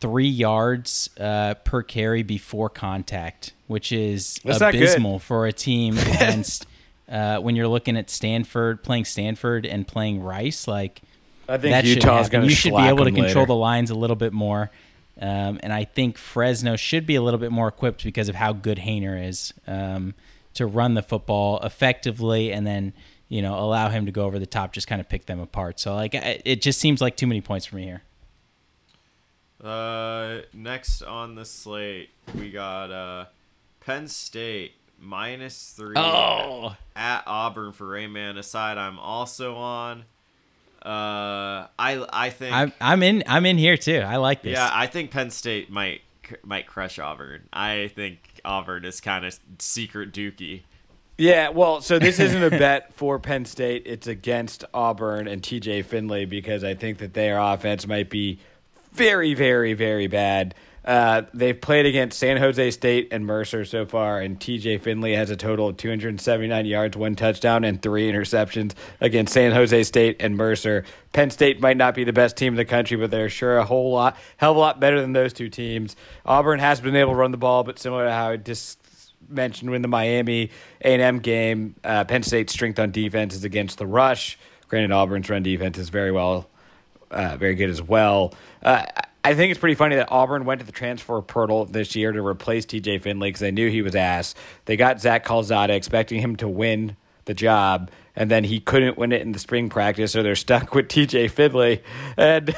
[0.00, 6.66] three yards uh, per carry before contact, which is That's abysmal for a team against.
[7.08, 11.00] Uh, when you're looking at Stanford playing Stanford and playing Rice, like
[11.48, 13.46] I think Utah's going to You should be able to control later.
[13.46, 14.70] the lines a little bit more,
[15.20, 18.52] um, and I think Fresno should be a little bit more equipped because of how
[18.52, 20.14] good Haener is um,
[20.54, 22.92] to run the football effectively, and then
[23.30, 25.80] you know allow him to go over the top, just kind of pick them apart.
[25.80, 28.02] So like it just seems like too many points for me here.
[29.62, 33.24] Uh, next on the slate, we got uh,
[33.80, 36.76] Penn State minus three Oh.
[36.94, 38.38] at Auburn for Rayman.
[38.38, 40.04] A side I'm also on.
[40.80, 43.98] Uh, I I think I'm I'm in I'm in here too.
[43.98, 44.52] I like this.
[44.52, 46.02] yeah, I think Penn State might
[46.44, 47.48] might crush Auburn.
[47.52, 50.62] I think Auburn is kind of secret dookie.
[51.20, 53.82] Yeah, well, so this isn't a bet for Penn State.
[53.86, 58.38] It's against Auburn and TJ Finley because I think that their offense might be
[58.92, 60.54] very, very, very bad.
[60.88, 65.28] Uh, they've played against San Jose State and Mercer so far, and TJ Finley has
[65.28, 70.34] a total of 279 yards, one touchdown, and three interceptions against San Jose State and
[70.34, 70.84] Mercer.
[71.12, 73.66] Penn State might not be the best team in the country, but they're sure a
[73.66, 75.94] whole lot, hell of a lot better than those two teams.
[76.24, 78.78] Auburn has been able to run the ball, but similar to how I just
[79.28, 80.50] mentioned in the Miami
[80.82, 84.38] A&M game, uh, Penn State's strength on defense is against the rush.
[84.68, 86.48] Granted, Auburn's run defense is very well,
[87.10, 88.34] uh, very good as well.
[88.62, 88.84] Uh,
[89.24, 92.24] I think it's pretty funny that Auburn went to the transfer portal this year to
[92.24, 94.34] replace TJ Finley because they knew he was ass.
[94.64, 97.90] They got Zach Calzada, expecting him to win the job.
[98.16, 101.30] And then he couldn't win it in the spring practice, so they're stuck with TJ
[101.30, 101.82] Finley.
[102.16, 102.48] And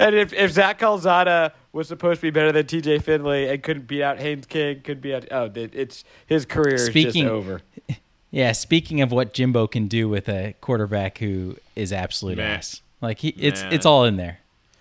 [0.00, 3.86] and if, if Zach Calzada was supposed to be better than TJ Finley and couldn't
[3.86, 7.32] beat out Haynes King, could be out oh it, it's his career is Speaking- just
[7.32, 7.60] over.
[8.34, 12.56] Yeah, speaking of what Jimbo can do with a quarterback who is absolute Man.
[12.56, 13.72] ass, like he, it's Man.
[13.72, 14.38] it's all in there.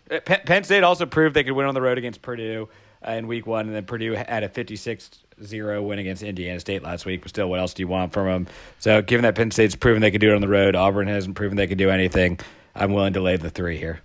[0.10, 2.70] Uh, Penn Penn State also proved they could win on the road against Purdue
[3.06, 5.10] uh, in week one, and then Purdue had a 56
[5.44, 7.22] 0 win against Indiana State last week.
[7.22, 8.48] But still, what else do you want from them?
[8.80, 11.36] So, given that Penn State's proven they could do it on the road, Auburn hasn't
[11.36, 12.40] proven they could do anything.
[12.76, 14.02] I'm willing to lay the three here.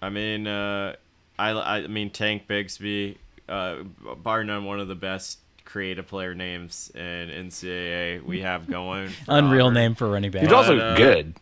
[0.00, 0.96] I mean, uh,
[1.38, 3.16] I, I mean Tank Bigsby,
[3.48, 3.82] uh,
[4.22, 9.10] bar none, one of the best creative player names in NCAA we have going.
[9.28, 9.74] Unreal Auburn.
[9.74, 10.42] name for running back.
[10.42, 11.34] He's also uh, good.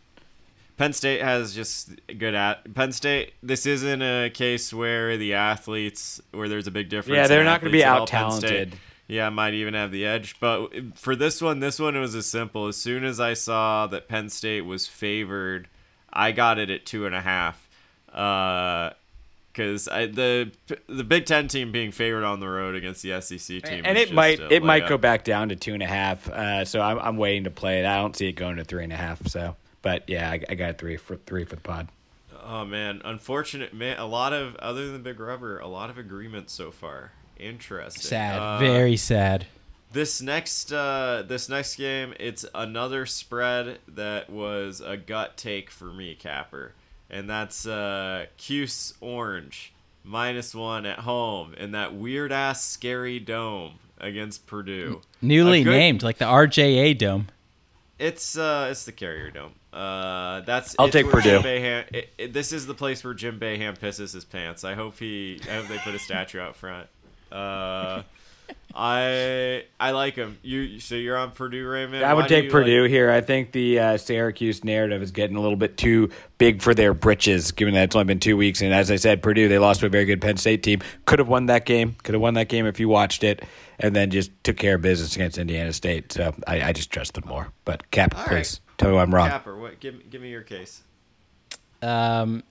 [0.77, 3.33] Penn State has just good at Penn State.
[3.41, 7.17] This isn't a case where the athletes where there's a big difference.
[7.17, 8.05] Yeah, they're not be at all.
[8.07, 8.69] Penn out-talented.
[8.69, 10.39] State, Yeah, might even have the edge.
[10.39, 12.67] But for this one, this one it was as simple.
[12.67, 15.67] As soon as I saw that Penn State was favored,
[16.13, 17.67] I got it at two and a half.
[18.07, 20.51] Because the
[20.87, 24.13] the Big Ten team being favored on the road against the SEC team, and it
[24.13, 26.29] might it might go back down to two and a half.
[26.29, 27.85] Uh, so I'm I'm waiting to play it.
[27.85, 29.25] I don't see it going to three and a half.
[29.27, 29.55] So,
[29.87, 31.87] but yeah, I, I got three for three for the pod.
[32.43, 33.97] Oh man, unfortunate man.
[33.97, 37.13] A lot of other than Big Rubber, a lot of agreement so far.
[37.37, 38.01] Interesting.
[38.01, 39.45] sad, Uh, very sad.
[39.93, 45.85] This next uh, this next game, it's another spread that was a gut take for
[45.85, 46.73] me, Capper,
[47.09, 49.71] and that's uh, Cuse Orange
[50.03, 54.99] minus one at home in that weird ass scary dome against Purdue.
[55.21, 57.27] Newly good- named, like the JMA Dome.
[57.97, 59.53] It's uh, it's the Carrier Dome.
[59.73, 60.75] Uh, that's.
[60.79, 61.41] I'll take Purdue.
[61.45, 64.63] It, it- this is the place where Jim Boeheim pisses his pants.
[64.63, 65.39] I hope he.
[65.49, 66.87] I hope they put a statue out front.
[67.31, 68.03] Uh,
[68.73, 70.37] I I like him.
[70.41, 72.03] You so you're on Purdue, Raymond.
[72.03, 73.11] I would Why take Purdue like- here.
[73.11, 76.93] I think the uh, Syracuse narrative is getting a little bit too big for their
[76.93, 78.61] britches, given that it's only been two weeks.
[78.61, 80.81] And as I said, Purdue they lost to a very good Penn State team.
[81.05, 81.95] Could have won that game.
[82.03, 83.43] Could have won that game if you watched it,
[83.79, 86.11] and then just took care of business against Indiana State.
[86.13, 87.51] So I, I just trust them more.
[87.65, 88.31] But Cap, All please
[88.67, 88.77] right.
[88.77, 89.29] tell me why I'm wrong.
[89.29, 89.79] Capper, what?
[89.79, 90.81] Give give me your case.
[91.81, 92.43] Um,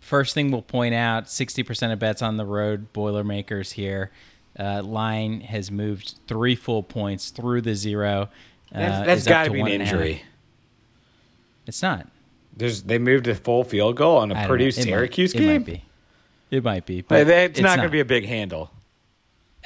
[0.00, 2.92] first thing we'll point out: sixty percent of bets on the road.
[2.92, 4.10] Boilermakers here.
[4.58, 8.28] Uh, line has moved three full points through the zero.
[8.72, 9.94] Uh, That's, that's is up got to be an one and a half.
[9.94, 10.22] injury.
[11.66, 12.06] It's not.
[12.56, 14.68] There's they moved a full field goal on a don't Purdue know.
[14.68, 15.46] It might- Syracuse it game.
[15.48, 15.82] might be.
[16.50, 18.70] It might be, But but it's, not, going to be a big handle.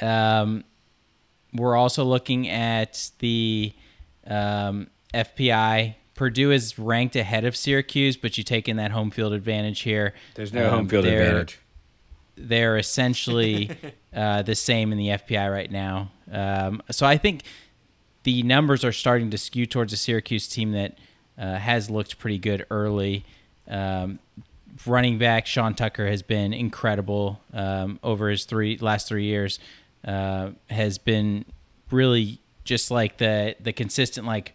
[0.01, 0.63] Um,
[1.53, 3.73] we're also looking at the
[4.27, 5.95] um, FPI.
[6.15, 10.13] Purdue is ranked ahead of Syracuse, but you take in that home field advantage here.
[10.35, 11.59] There's no Um, home field they're- advantage.
[12.41, 13.69] They're essentially
[14.15, 16.11] uh, the same in the FPI right now.
[16.31, 17.43] Um, so I think
[18.23, 20.97] the numbers are starting to skew towards a Syracuse team that
[21.37, 23.25] uh, has looked pretty good early.
[23.67, 24.19] Um,
[24.85, 29.59] running back Sean Tucker has been incredible um, over his three last three years.
[30.05, 31.45] Uh, has been
[31.91, 34.53] really just like the the consistent like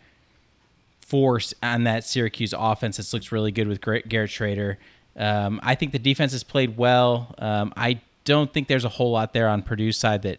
[1.00, 4.76] force on that Syracuse offense This looks really good with Gar- Garrett Shrader.
[5.16, 7.34] Um, I think the defense has played well.
[7.38, 10.38] Um, I don't think there's a whole lot there on Purdue's side that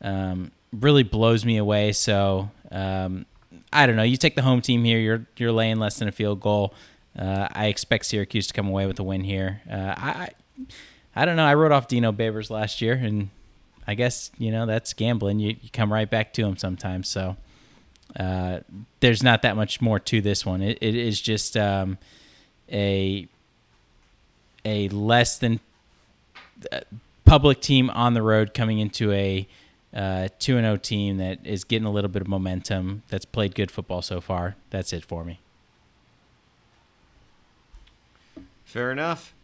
[0.00, 1.92] um, really blows me away.
[1.92, 3.26] So um,
[3.72, 4.02] I don't know.
[4.02, 4.98] You take the home team here.
[4.98, 6.74] You're you're laying less than a field goal.
[7.18, 9.62] Uh, I expect Syracuse to come away with a win here.
[9.70, 10.28] Uh, I
[11.14, 11.46] I don't know.
[11.46, 13.30] I wrote off Dino Babers last year, and
[13.86, 15.38] I guess you know that's gambling.
[15.38, 17.08] You, you come right back to them sometimes.
[17.08, 17.36] So
[18.18, 18.60] uh,
[19.00, 20.62] there's not that much more to this one.
[20.62, 21.98] It, it is just um,
[22.70, 23.28] a
[24.64, 25.60] a less than
[26.72, 26.80] uh,
[27.24, 29.46] public team on the road coming into a
[29.94, 33.02] uh, two and zero team that is getting a little bit of momentum.
[33.08, 34.56] That's played good football so far.
[34.70, 35.40] That's it for me.
[38.64, 39.34] Fair enough.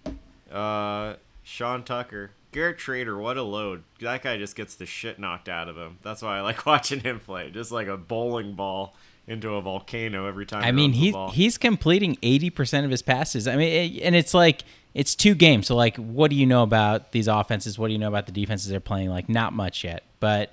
[0.51, 3.83] Uh, Sean Tucker, Garrett Shrader, what a load!
[4.01, 5.99] That guy just gets the shit knocked out of him.
[6.03, 8.95] That's why I like watching him play, just like a bowling ball
[9.27, 10.63] into a volcano every time.
[10.63, 13.49] I mean, he he's completing eighty percent of his passes.
[13.49, 15.67] I mean, it, and it's like it's two games.
[15.67, 17.79] So like, what do you know about these offenses?
[17.79, 19.09] What do you know about the defenses they're playing?
[19.09, 20.53] Like, not much yet, but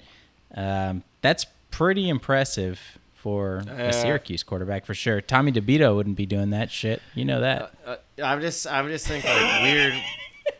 [0.55, 2.79] um, that's pretty impressive
[3.13, 5.19] for a Syracuse quarterback for sure.
[5.19, 7.01] Tommy DeVito wouldn't be doing that shit.
[7.13, 7.73] You know that.
[7.85, 9.93] Uh, I'm just, I'm just thinking like weird,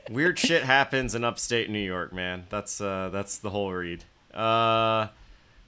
[0.09, 2.45] weird shit happens in upstate New York, man.
[2.49, 4.03] That's, uh, that's the whole read.
[4.33, 5.07] Uh,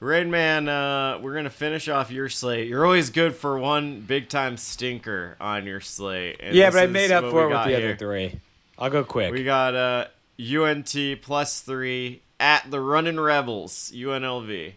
[0.02, 2.68] Rain Man, uh, we're gonna finish off your slate.
[2.68, 6.42] You're always good for one big time stinker on your slate.
[6.52, 7.78] Yeah, but I made up for it with the here.
[7.78, 8.40] other three.
[8.80, 9.32] I'll go quick.
[9.32, 10.08] We got uh,
[10.40, 14.74] UNT plus three at the Running Rebels, UNLV.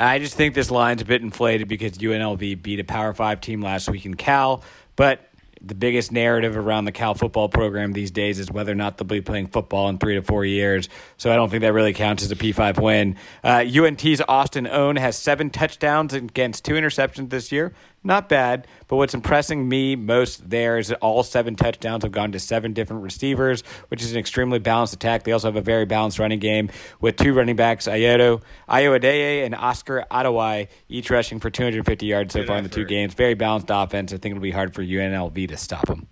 [0.00, 3.62] I just think this line's a bit inflated because UNLV beat a Power Five team
[3.62, 4.64] last week in Cal,
[4.96, 5.29] but
[5.62, 9.06] the biggest narrative around the Cal football program these days is whether or not they'll
[9.06, 10.88] be playing football in three to four years.
[11.16, 13.16] So I don't think that really counts as a P5 win.
[13.44, 17.72] Uh, UNT's Austin Aune has seven touchdowns against two interceptions this year.
[18.02, 22.32] Not bad, but what's impressing me most there is that all seven touchdowns have gone
[22.32, 25.24] to seven different receivers, which is an extremely balanced attack.
[25.24, 26.70] They also have a very balanced running game
[27.02, 28.40] with two running backs, Ayoto,
[28.70, 32.70] Ayo Adeyi, and Oscar Adaway, each rushing for 250 yards so Good far in the
[32.70, 33.12] two games.
[33.12, 34.14] Very balanced offense.
[34.14, 36.06] I think it'll be hard for UNLV to stop them.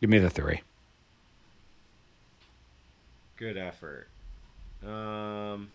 [0.00, 0.62] Give me the three.
[3.36, 4.08] Good effort.
[4.84, 5.70] Um,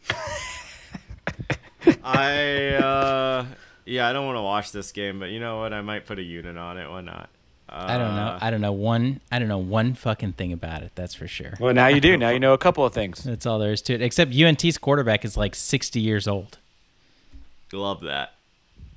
[2.03, 3.45] I uh,
[3.85, 5.73] yeah, I don't want to watch this game, but you know what?
[5.73, 6.89] I might put a unit on it.
[6.89, 7.29] Why not?
[7.69, 8.37] Uh, I don't know.
[8.41, 9.21] I don't know one.
[9.31, 10.91] I don't know one fucking thing about it.
[10.95, 11.53] That's for sure.
[11.59, 12.17] Well, now you do.
[12.17, 13.23] Now you know a couple of things.
[13.23, 14.01] That's all there is to it.
[14.01, 16.57] Except UNT's quarterback is like 60 years old,
[17.71, 18.33] love that.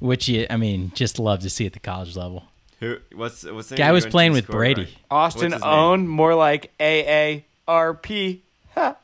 [0.00, 2.44] which you, I mean, just love to see at the college level.
[2.80, 2.96] Who?
[3.14, 4.86] What's what's the Guy name of was playing with Brady.
[4.86, 5.02] quarterback?
[5.10, 5.72] Austin What's his name?
[5.72, 8.40] Aune, more like AARP.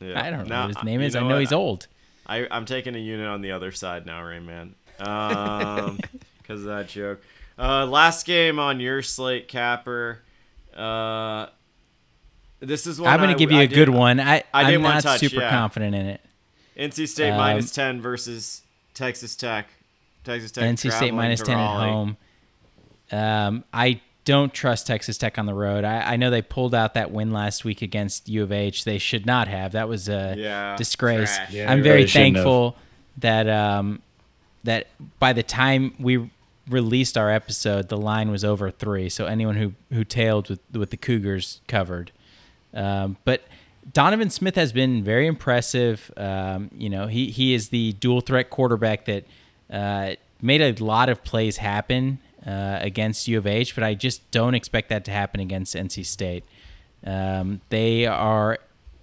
[0.00, 0.20] Yeah.
[0.22, 1.16] I don't know Now, what his name you is.
[1.16, 1.40] I know know what?
[1.40, 1.86] he's old.
[2.26, 4.74] I, I'm taking a unit on the other side now, Rain Man.
[4.98, 5.98] Um,
[6.38, 7.22] because of that joke.
[7.58, 10.20] Uh, last game on your slate, Capper.
[10.76, 11.46] Uh,
[12.60, 14.20] this is one I'm going to give you I a good one.
[14.20, 15.50] I, I want not touch, super yeah.
[15.50, 16.20] confident in it.
[16.76, 18.62] NC State Um, minus 10 versus
[18.94, 19.68] Texas Tech.
[20.24, 20.64] Texas Tech.
[20.64, 22.16] NC State minus 10 at home.
[23.12, 25.84] Um, I don't trust Texas Tech on the road.
[25.84, 28.84] I, I know they pulled out that win last week against U of H.
[28.84, 29.72] They should not have.
[29.72, 31.36] That was a Yeah, disgrace.
[31.50, 32.76] Yeah, I'm very really thankful
[33.18, 34.02] that um,
[34.64, 36.30] that by the time we
[36.68, 39.08] released our episode, the line was over three.
[39.08, 42.10] So anyone who who tailed with with the Cougars covered.
[42.72, 43.42] Um, but
[43.92, 46.10] Donovan Smith has been very impressive.
[46.16, 49.24] Um, you know, he he is the dual threat quarterback that
[49.70, 54.30] uh, made a lot of plays happen uh, against U of H, but I just
[54.30, 56.44] don't expect that to happen against NC State.
[57.06, 58.58] Um, they are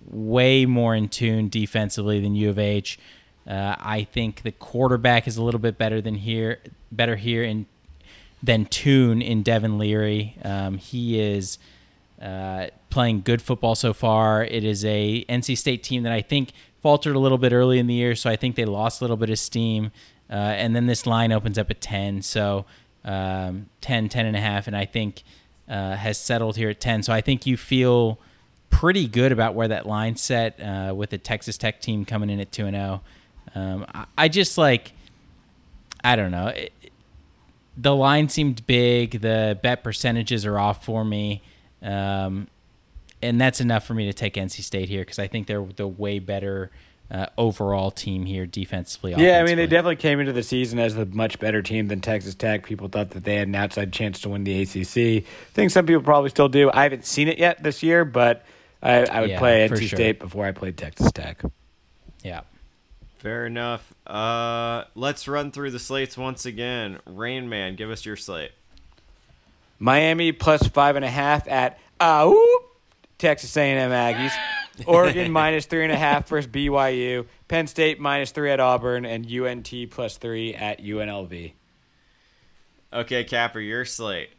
[0.10, 3.00] way more in tune defensively than U of H.
[3.48, 6.60] Uh, I think the quarterback is a little bit better than here,
[6.92, 7.66] better here in
[8.44, 10.36] than Tune in Devin Leary.
[10.44, 11.60] Um, he is
[12.22, 14.44] uh, playing good football so far.
[14.44, 17.88] It is a NC State team that I think faltered a little bit early in
[17.88, 19.92] the year, so I think they lost a little bit of steam.
[20.30, 22.66] Uh, and then this line opens up at 10, so
[23.06, 25.24] um, 10, 10 and a half, and I think
[25.68, 27.04] uh, has settled here at 10.
[27.04, 28.20] So I think you feel
[28.70, 32.40] pretty good about where that line set uh, with the Texas Tech team coming in
[32.40, 33.02] at 2 and 0.
[33.56, 34.94] Um, I, I just like,
[36.04, 36.48] I don't know.
[36.48, 36.74] It,
[37.78, 39.22] the line seemed big.
[39.22, 41.42] The bet percentages are off for me.
[41.82, 42.48] Um,
[43.22, 45.88] and that's enough for me to take NC State here because I think they're the
[45.88, 46.72] way better
[47.12, 49.14] uh, overall team here defensively.
[49.18, 52.00] Yeah, I mean, they definitely came into the season as a much better team than
[52.00, 52.66] Texas Tech.
[52.66, 55.26] People thought that they had an outside chance to win the ACC.
[55.26, 56.72] I think some people probably still do.
[56.74, 58.46] I haven't seen it yet this year, but
[58.82, 59.98] I, I would Yeah, play for NC sure.
[59.98, 61.44] State before I played Texas Tech.
[62.24, 62.42] Yeah.
[63.18, 63.94] Fair enough.
[64.08, 67.00] Uh, let's run through the slates once again.
[67.06, 68.52] Rain Man, give us your slate.
[69.80, 72.60] Miami plus five and a half at Ow,
[73.18, 74.32] Texas A&M Aggies.
[74.86, 77.26] Oregon minus three and a half versus BYU.
[77.48, 81.54] Penn State minus three at Auburn, and UNT plus three at UNLV.
[82.94, 84.30] Okay, Capper, your slate.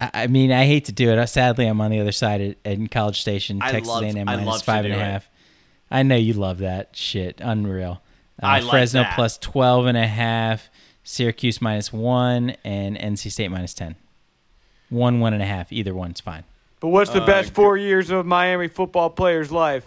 [0.00, 1.26] I, I mean, I hate to do it.
[1.28, 4.36] Sadly, I'm on the other side at, in College Station, I Texas love- A&M I
[4.36, 5.22] minus love to five and a do it.
[5.90, 7.40] I know you love that shit.
[7.42, 8.02] Unreal.
[8.42, 9.14] Uh, I Fresno that.
[9.14, 10.68] plus 12 and a half,
[11.02, 13.96] Syracuse minus one, and NC State minus 10.
[14.90, 15.72] One, one and a half.
[15.72, 16.44] Either one's fine.
[16.80, 19.86] But what's the Uh, best g- four years of Miami football player's life?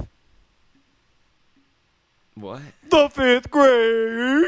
[2.35, 2.61] What?
[2.89, 4.45] The fifth grade.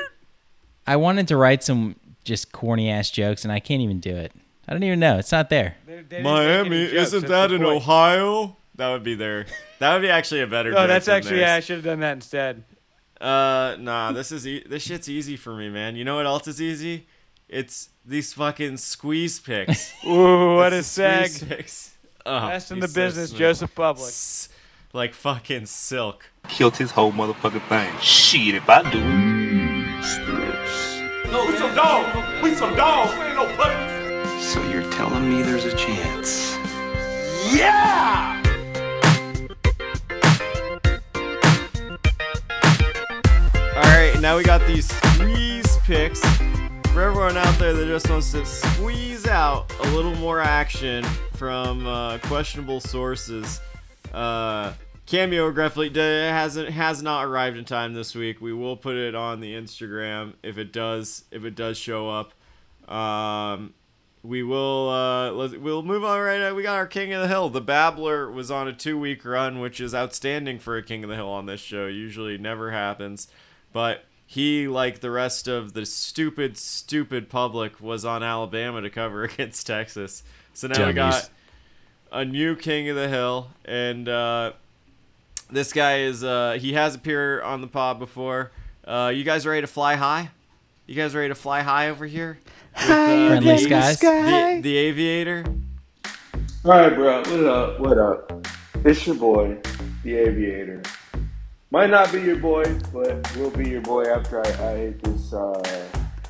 [0.88, 4.32] I wanted to write some just corny ass jokes, and I can't even do it.
[4.68, 5.18] I don't even know.
[5.18, 5.76] It's not there.
[6.22, 8.56] Miami, isn't that in Ohio?
[8.76, 9.46] That would be there.
[9.80, 10.72] That would be actually a better.
[10.72, 11.56] No, joke that's than actually yeah.
[11.56, 12.64] I should have done that instead.
[13.22, 15.96] Uh, nah, this is e- this shit's easy for me, man.
[15.96, 17.06] You know what else is easy?
[17.48, 19.94] It's these fucking squeeze picks.
[20.08, 21.28] Ooh, what a It's sag!
[21.30, 21.93] Squeeze picks.
[22.26, 22.46] Uh-huh.
[22.46, 23.40] Oh, Best in the so business, smooth.
[23.40, 24.08] Joseph Public.
[24.08, 24.50] S-
[24.94, 26.30] Like fucking silk.
[26.48, 27.94] Killed his whole motherfucking thing.
[28.00, 29.00] Shit, if I do
[31.26, 32.42] We some dogs.
[32.44, 33.14] We some dogs.
[33.18, 34.46] We ain't no puppies.
[34.46, 36.56] So you're telling me there's a chance?
[37.54, 38.40] Yeah!
[43.76, 46.22] All right, now we got these squeeze picks
[46.94, 51.88] for everyone out there that just wants to squeeze out a little more action from
[51.88, 53.60] uh, questionable sources.
[54.14, 54.72] Uh,
[55.08, 58.42] cameo graphic hasn't has not arrived in time this week.
[58.42, 62.34] We will put it on the Instagram if it does if it does show up.
[62.88, 63.74] Um,
[64.22, 66.54] we will uh, let's, we'll move on right now.
[66.54, 67.50] We got our King of the Hill.
[67.50, 71.10] The Babbler was on a two week run, which is outstanding for a King of
[71.10, 71.88] the Hill on this show.
[71.88, 73.30] Usually never happens,
[73.72, 79.24] but he, like the rest of the stupid, stupid public, was on Alabama to cover
[79.26, 80.24] against Texas.
[80.54, 81.30] So now we got
[82.12, 84.54] a new King of the Hill, and uh,
[85.50, 88.52] this guy is uh, he has appeared on the pod before.
[88.86, 90.30] Uh, you guys ready to fly high?
[90.86, 92.40] You guys ready to fly high over here?
[92.76, 94.00] With, uh, Friendly the, skies.
[94.00, 95.46] The, the aviator.
[96.66, 97.20] All right, bro.
[97.20, 97.80] What up?
[97.80, 98.48] What up?
[98.86, 99.58] It's your boy,
[100.04, 100.82] the Aviator.
[101.74, 102.64] Might not be your boy,
[102.94, 105.60] but will be your boy after I, I hit this, uh,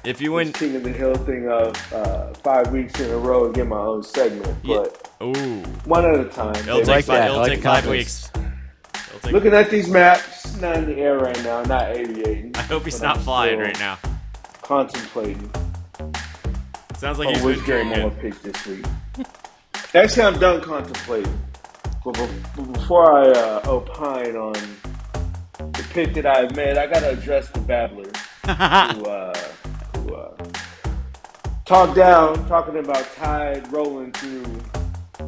[0.06, 3.18] If you this win, King of the Hill thing of uh, five weeks in a
[3.18, 4.56] row and get my own segment.
[4.64, 6.56] But ooh, one at a time.
[6.56, 6.86] it'll baby.
[6.86, 7.22] take, five, that.
[7.24, 8.32] I it'll like take five weeks.
[9.22, 12.54] Take- Looking at these maps, not in the air right now, not aviating.
[12.56, 14.00] I hope he's not I'm flying right now.
[14.62, 15.52] Contemplating
[16.96, 18.86] Sounds like on he's which been game I'm gonna pick this week.
[19.94, 21.38] Actually, I'm done contemplating.
[22.06, 22.14] But
[22.56, 24.56] before I uh, opine on
[25.58, 28.12] the pick that I've made, I gotta address the babbler
[28.46, 29.34] who, uh,
[29.98, 30.36] who uh,
[31.66, 34.44] talked down, talking about Tide rolling through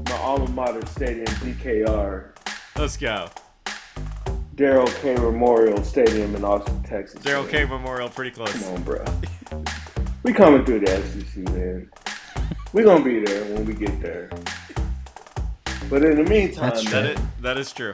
[0.10, 2.36] my alma mater stadium, DKR,
[2.78, 3.30] Let's go.
[4.56, 5.16] Daryl K.
[5.16, 7.22] Memorial Stadium in Austin, Texas.
[7.22, 7.50] Daryl.
[7.50, 8.52] K Memorial, pretty close.
[8.52, 9.06] Come on, bro.
[10.24, 11.90] We coming through the SEC, man.
[12.74, 14.30] We gonna be there when we get there.
[15.90, 17.94] But in the meantime, That's That is, that is true.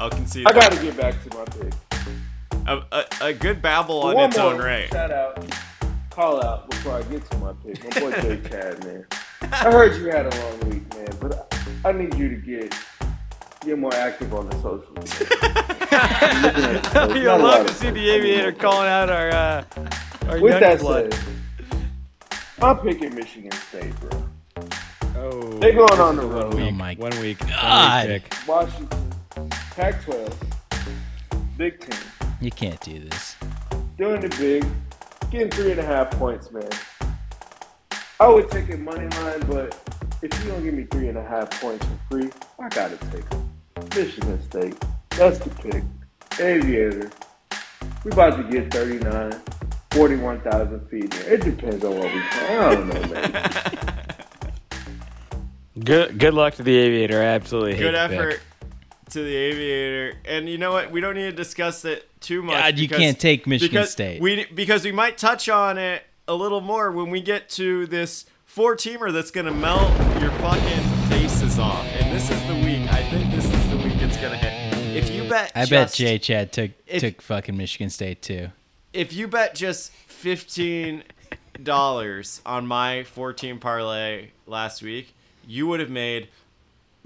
[0.00, 0.46] I'll concede.
[0.46, 0.70] I that.
[0.70, 1.74] gotta get back to my pick.
[2.66, 4.88] a, a, a good babble on one its own right.
[4.88, 5.44] shout out,
[6.08, 7.84] call out before I get to my pick.
[7.84, 9.06] My boy Jay Chad, man.
[9.42, 11.50] I heard you had a long week, man, but
[11.84, 12.74] I, I need you to get
[13.60, 14.88] get more active on the social.
[16.22, 17.14] I'm looking at the post.
[17.14, 19.64] You'll Not a lot love to see the aviator calling out our uh,
[20.28, 21.12] our With young that blood.
[21.12, 21.24] said,
[22.62, 24.24] I'm picking Michigan State, bro.
[25.16, 26.54] Oh, they're going on the road.
[26.54, 27.38] Oh my one week.
[27.40, 28.08] God.
[28.08, 29.09] One week pick.
[29.40, 31.98] Washington, Pac-12, Big Ten,
[32.40, 33.36] You can't do this.
[33.96, 34.64] doing the big,
[35.30, 36.68] getting three and a half points, man.
[38.18, 39.74] I would take it money line, but
[40.22, 43.24] if you don't give me three and a half points for free, I gotta take
[43.24, 43.96] it.
[43.96, 44.76] Michigan State,
[45.10, 45.82] that's the pick.
[46.38, 47.10] Aviator,
[48.04, 49.32] we about to get 39,
[49.92, 51.10] 41,000 feet.
[51.14, 51.24] Man.
[51.26, 52.56] It depends on what we play.
[52.58, 53.46] I don't know, man.
[55.84, 57.22] Good good luck to the aviator.
[57.22, 58.40] I absolutely hate Good the pick.
[59.10, 60.16] To the aviator.
[60.24, 60.90] And you know what?
[60.90, 62.56] We don't need to discuss it too much.
[62.56, 64.20] God, you because- can't take Michigan because State.
[64.20, 68.26] We because we might touch on it a little more when we get to this
[68.46, 69.90] four teamer that's gonna melt
[70.20, 71.84] your fucking faces off.
[71.86, 72.90] And this is the week.
[72.92, 74.96] I think this is the week it's gonna hit.
[74.96, 78.48] If you bet, I bet just- Jay Chad took if- took fucking Michigan State too.
[78.92, 81.02] if you bet just fifteen
[81.62, 85.14] dollars on my fourteen parlay last week,
[85.46, 86.28] you would have made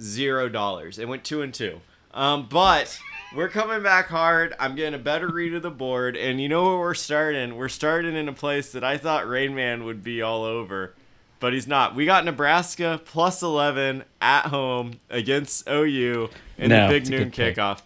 [0.01, 0.99] zero dollars.
[0.99, 1.81] It went two and two.
[2.15, 2.99] Um, but
[3.35, 4.55] we're coming back hard.
[4.61, 7.57] I'm getting a better read of the board, and you know where we're starting?
[7.57, 10.95] We're starting in a place that I thought Rain Man would be all over,
[11.41, 11.95] but he's not.
[11.97, 17.33] We got Nebraska plus eleven at home against OU in No, the big noon good
[17.33, 17.57] pick.
[17.57, 17.81] kickoff.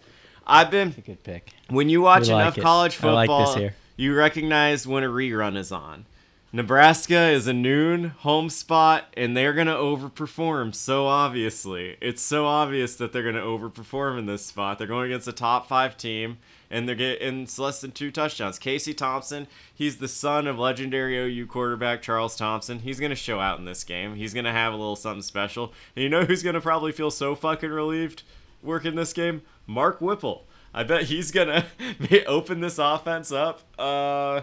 [0.45, 1.53] I've been a Good pick.
[1.69, 2.61] when you watch We enough it.
[2.61, 3.73] college like football, here.
[3.97, 6.05] you recognize when a rerun is on.
[6.51, 11.95] Nebraska is a noon home spot, and they're going to overperform so obviously.
[12.01, 14.79] It's so obvious that they're going to overperform in this spot.
[14.79, 16.39] They're going against a top five team,
[16.71, 18.57] and they're getting it's less than two touchdowns.
[18.57, 22.79] Casey Thompson, he's the son of legendary OU quarterback Charles Thompson.
[22.79, 24.15] He's going to show out in this game.
[24.15, 25.71] He's going to have a little something special.
[25.95, 28.23] And you know who's going to probably feel so fucking relieved
[28.63, 29.43] working this game?
[29.67, 30.47] Mark Whipple.
[30.73, 31.65] I bet he's gonna
[32.27, 33.61] open this offense up.
[33.77, 34.41] Uh,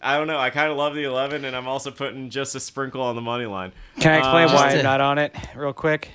[0.00, 0.38] I don't know.
[0.38, 3.22] I kind of love the eleven, and I'm also putting just a sprinkle on the
[3.22, 3.72] money line.
[4.00, 6.10] Can I explain Uh, why Just I'm not on it real quick?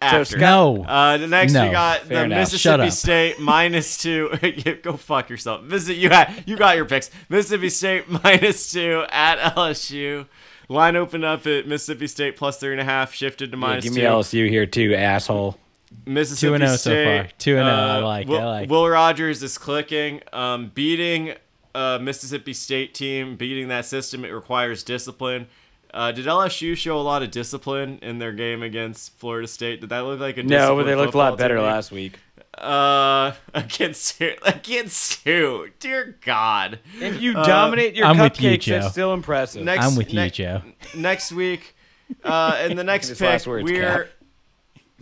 [0.00, 0.36] After.
[0.36, 0.84] No.
[0.84, 1.64] Uh, the next No.
[1.64, 2.38] we got Fair the enough.
[2.52, 2.90] Mississippi.
[2.90, 4.28] State minus two.
[4.82, 5.62] Go fuck yourself.
[5.62, 7.10] Visit you had you got your picks.
[7.30, 10.26] Mississippi State minus two at LSU.
[10.68, 13.92] Line opened up at Mississippi State plus three and a half, shifted to Yeah, give
[13.94, 13.98] two.
[14.00, 15.58] me LSU here too, asshole.
[16.06, 17.28] Mississippi Two and oh so State, far.
[17.38, 18.70] Two and oh, I uh, like, Will, I like.
[18.70, 21.34] Will Rogers is clicking, um, beating
[21.74, 24.24] a Mississippi State team, beating that system.
[24.24, 25.46] It requires discipline.
[25.92, 29.80] Uh, did LSU show a lot of discipline in their game against Florida State?
[29.80, 31.64] Did that look like a No, but they looked a lot better team?
[31.64, 32.18] last week.
[32.58, 34.30] Uh, against who?
[34.44, 35.68] Against who?
[35.78, 36.80] Dear God.
[37.00, 38.88] If you Uh, dominate your I'm with you, cupcakes, Joe.
[38.88, 39.62] still impressive.
[39.64, 40.62] Next, I'm with you, ne- Joe.
[40.96, 41.76] Next week,
[42.24, 44.06] uh, in the next His pick, last we're Cap.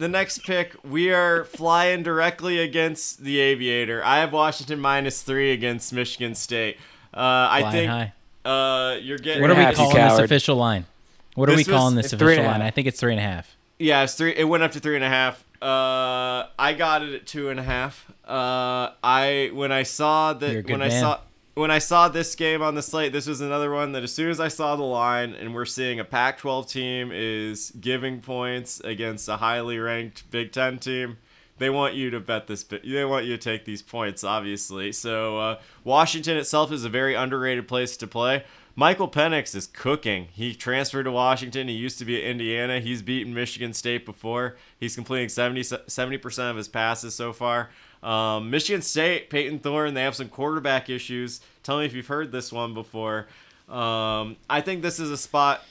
[0.03, 4.05] The next pick, we are flying directly against the Aviator.
[4.05, 6.77] I have Washington minus three against Michigan State.
[7.15, 8.13] Uh, I think high.
[8.45, 9.43] uh, you're getting.
[9.43, 10.87] What are we half, you calling this official line?
[11.35, 12.63] What are This we calling was- this it's three and official line?
[12.63, 13.57] I think it's three and a half.
[13.79, 14.35] Yeah, it's three.
[14.37, 15.45] It went up to three and a half.
[15.63, 18.05] Uh, I got it at two and a half.
[18.27, 21.21] Uh, I when I saw that good when I saw
[21.55, 24.31] when I saw this game on the slate, this was another one that as soon
[24.31, 29.29] as I saw the line and we're seeing a Pac-12 team is giving points against
[29.29, 31.19] a highly ranked Big Ten team.
[31.59, 32.65] They want you to bet this.
[32.65, 34.91] They want you to take these points, obviously.
[34.93, 38.45] So uh, Washington itself is a very underrated place to play.
[38.75, 40.29] Michael Penix is cooking.
[40.33, 41.69] He transferred to Washington.
[41.69, 42.81] He used to be at Indiana.
[42.81, 44.57] He's beaten Michigan State before.
[44.81, 47.69] He's completing 70 percent of his passes so far.
[48.03, 51.41] Um, Michigan State, Payton Thorne, they have some quarterback issues.
[51.63, 53.29] Tell me if you've heard this one before.
[53.69, 55.63] Um, I think this is a spot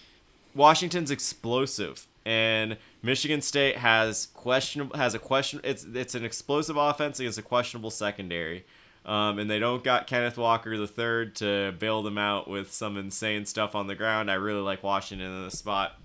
[0.55, 5.61] Washington's explosive, and Michigan State has questionable has a question.
[5.63, 8.65] It's it's an explosive offense against a questionable secondary,
[9.05, 12.97] um, and they don't got Kenneth Walker the third to bail them out with some
[12.97, 14.29] insane stuff on the ground.
[14.29, 15.97] I really like Washington in this spot.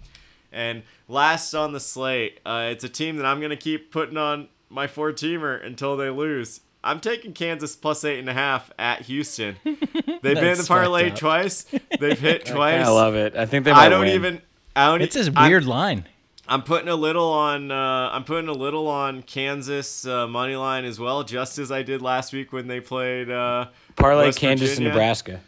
[0.53, 4.49] And last on the slate, uh, it's a team that I'm gonna keep putting on
[4.68, 6.60] my four teamer until they lose.
[6.84, 9.56] I'm taking Kansas plus eight and a half at Houston.
[9.64, 11.16] They've been in the parlay up.
[11.16, 11.64] twice.
[11.98, 12.86] They've hit twice.
[12.86, 13.34] I love it.
[13.36, 13.72] I think they.
[13.72, 14.14] Might I don't win.
[14.14, 14.42] even.
[14.76, 15.02] I don't.
[15.02, 16.06] It's e- this I'm- weird line.
[16.48, 17.72] I'm putting a little on.
[17.72, 21.82] Uh, I'm putting a little on Kansas uh, money line as well, just as I
[21.82, 24.90] did last week when they played uh, parlay West Kansas Virginia.
[24.90, 25.40] and Nebraska.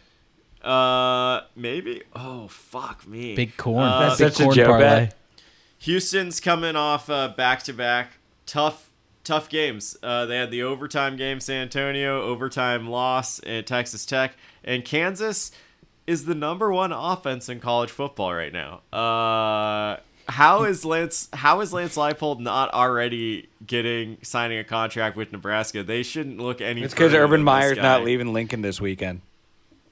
[0.61, 2.03] Uh, maybe.
[2.17, 3.37] Oh fuck me.
[3.37, 3.85] Big corn.
[3.85, 5.11] Uh, Big Such a corn Joe parlay.
[5.79, 8.15] Houston's coming off uh, back-to-back
[8.47, 8.88] tough,
[9.29, 9.97] tough games.
[10.03, 15.53] Uh, they had the overtime game, San Antonio, overtime loss at Texas Tech, and Kansas
[16.07, 18.81] is the number one offense in college football right now.
[18.91, 19.99] Uh,
[20.29, 21.29] how is Lance?
[21.33, 25.83] How is Lance Leipold not already getting signing a contract with Nebraska?
[25.83, 26.83] They shouldn't look any.
[26.83, 29.21] It's because Urban Meyer's not leaving Lincoln this weekend.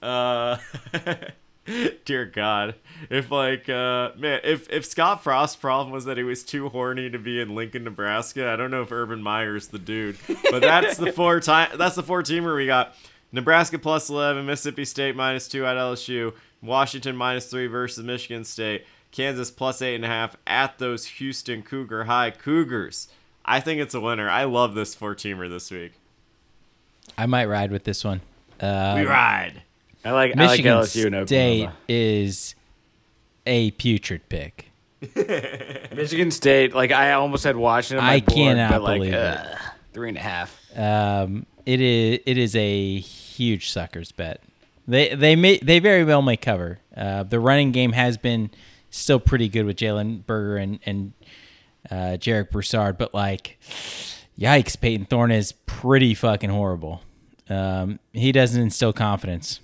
[0.03, 0.57] Uh,
[2.05, 2.75] dear God,
[3.11, 7.11] if like uh man, if if Scott Frost's problem was that he was too horny
[7.11, 10.17] to be in Lincoln, Nebraska, I don't know if Urban Meyer's the dude.
[10.51, 11.71] But that's the four time.
[11.77, 12.95] That's the four teamer we got.
[13.33, 18.87] Nebraska plus eleven, Mississippi State minus two at LSU, Washington minus three versus Michigan State,
[19.11, 23.09] Kansas plus eight and a half at those Houston Cougar High Cougars.
[23.45, 24.29] I think it's a winner.
[24.29, 25.93] I love this four teamer this week.
[27.19, 28.21] I might ride with this one.
[28.61, 29.63] Um, We ride.
[30.07, 31.77] I like Michigan I like LSU and State Oklahoma.
[31.89, 32.55] is
[33.45, 34.71] a putrid pick.
[35.95, 37.99] Michigan State, like I almost had Washington.
[37.99, 39.41] On my I board, cannot but, like, believe it.
[39.93, 40.61] Three and a half.
[40.77, 44.43] Um, it is it is a huge suckers bet.
[44.87, 46.79] They they may they very well may cover.
[46.97, 48.51] Uh, the running game has been
[48.91, 51.13] still pretty good with Jalen Berger and and
[51.91, 53.59] uh, Jarek Broussard, but like,
[54.39, 57.03] yikes, Payton Thorne is pretty fucking horrible.
[57.49, 59.61] Um, he doesn't instill confidence.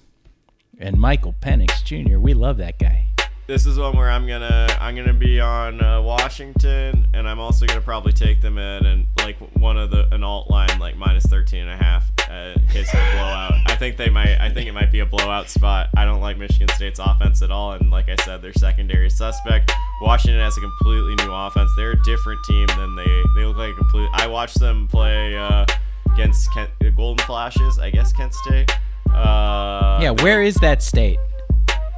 [0.78, 3.08] And Michael Penix Jr., we love that guy.
[3.46, 7.66] this is one where I'm gonna I'm gonna be on uh, Washington, and I'm also
[7.66, 11.24] gonna probably take them in and like one of the an alt line like minus
[11.26, 13.52] 13 and a half uh, in case of a blowout.
[13.66, 14.38] I think they might.
[14.40, 15.90] I think it might be a blowout spot.
[15.96, 19.72] I don't like Michigan State's offense at all, and like I said, their secondary suspect.
[20.00, 21.70] Washington has a completely new offense.
[21.76, 24.08] They're a different team than they they look like a complete.
[24.14, 25.66] I watched them play uh,
[26.14, 28.70] against Kent, Golden Flashes, I guess Kent State.
[29.14, 31.18] Uh, Yeah, where is that state?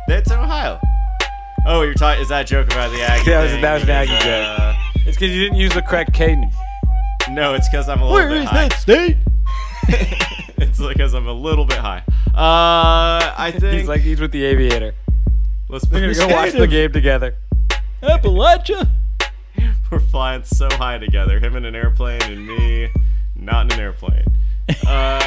[0.09, 0.79] That's in Ohio.
[1.67, 2.23] Oh, you're talking.
[2.23, 3.31] Is that a joke about the Aggie?
[3.31, 3.63] That was- thing?
[3.63, 4.61] that was an Aggie Because, joke.
[4.61, 4.75] uh,
[5.07, 6.55] It's because you didn't use the correct cadence.
[7.31, 8.55] no, it's because I'm a little bit high.
[8.55, 9.17] Where is that state?
[10.59, 12.03] it's because I'm a little bit high.
[12.35, 13.79] Uh, I think.
[13.81, 14.95] He's like he's with the Aviator.
[15.69, 17.37] let's We're gonna go watch the game together.
[18.03, 18.91] Appalachia.
[19.91, 21.39] We're flying so high together.
[21.39, 22.91] Him in an airplane and me
[23.37, 24.25] not in an airplane.
[24.87, 25.23] Uh,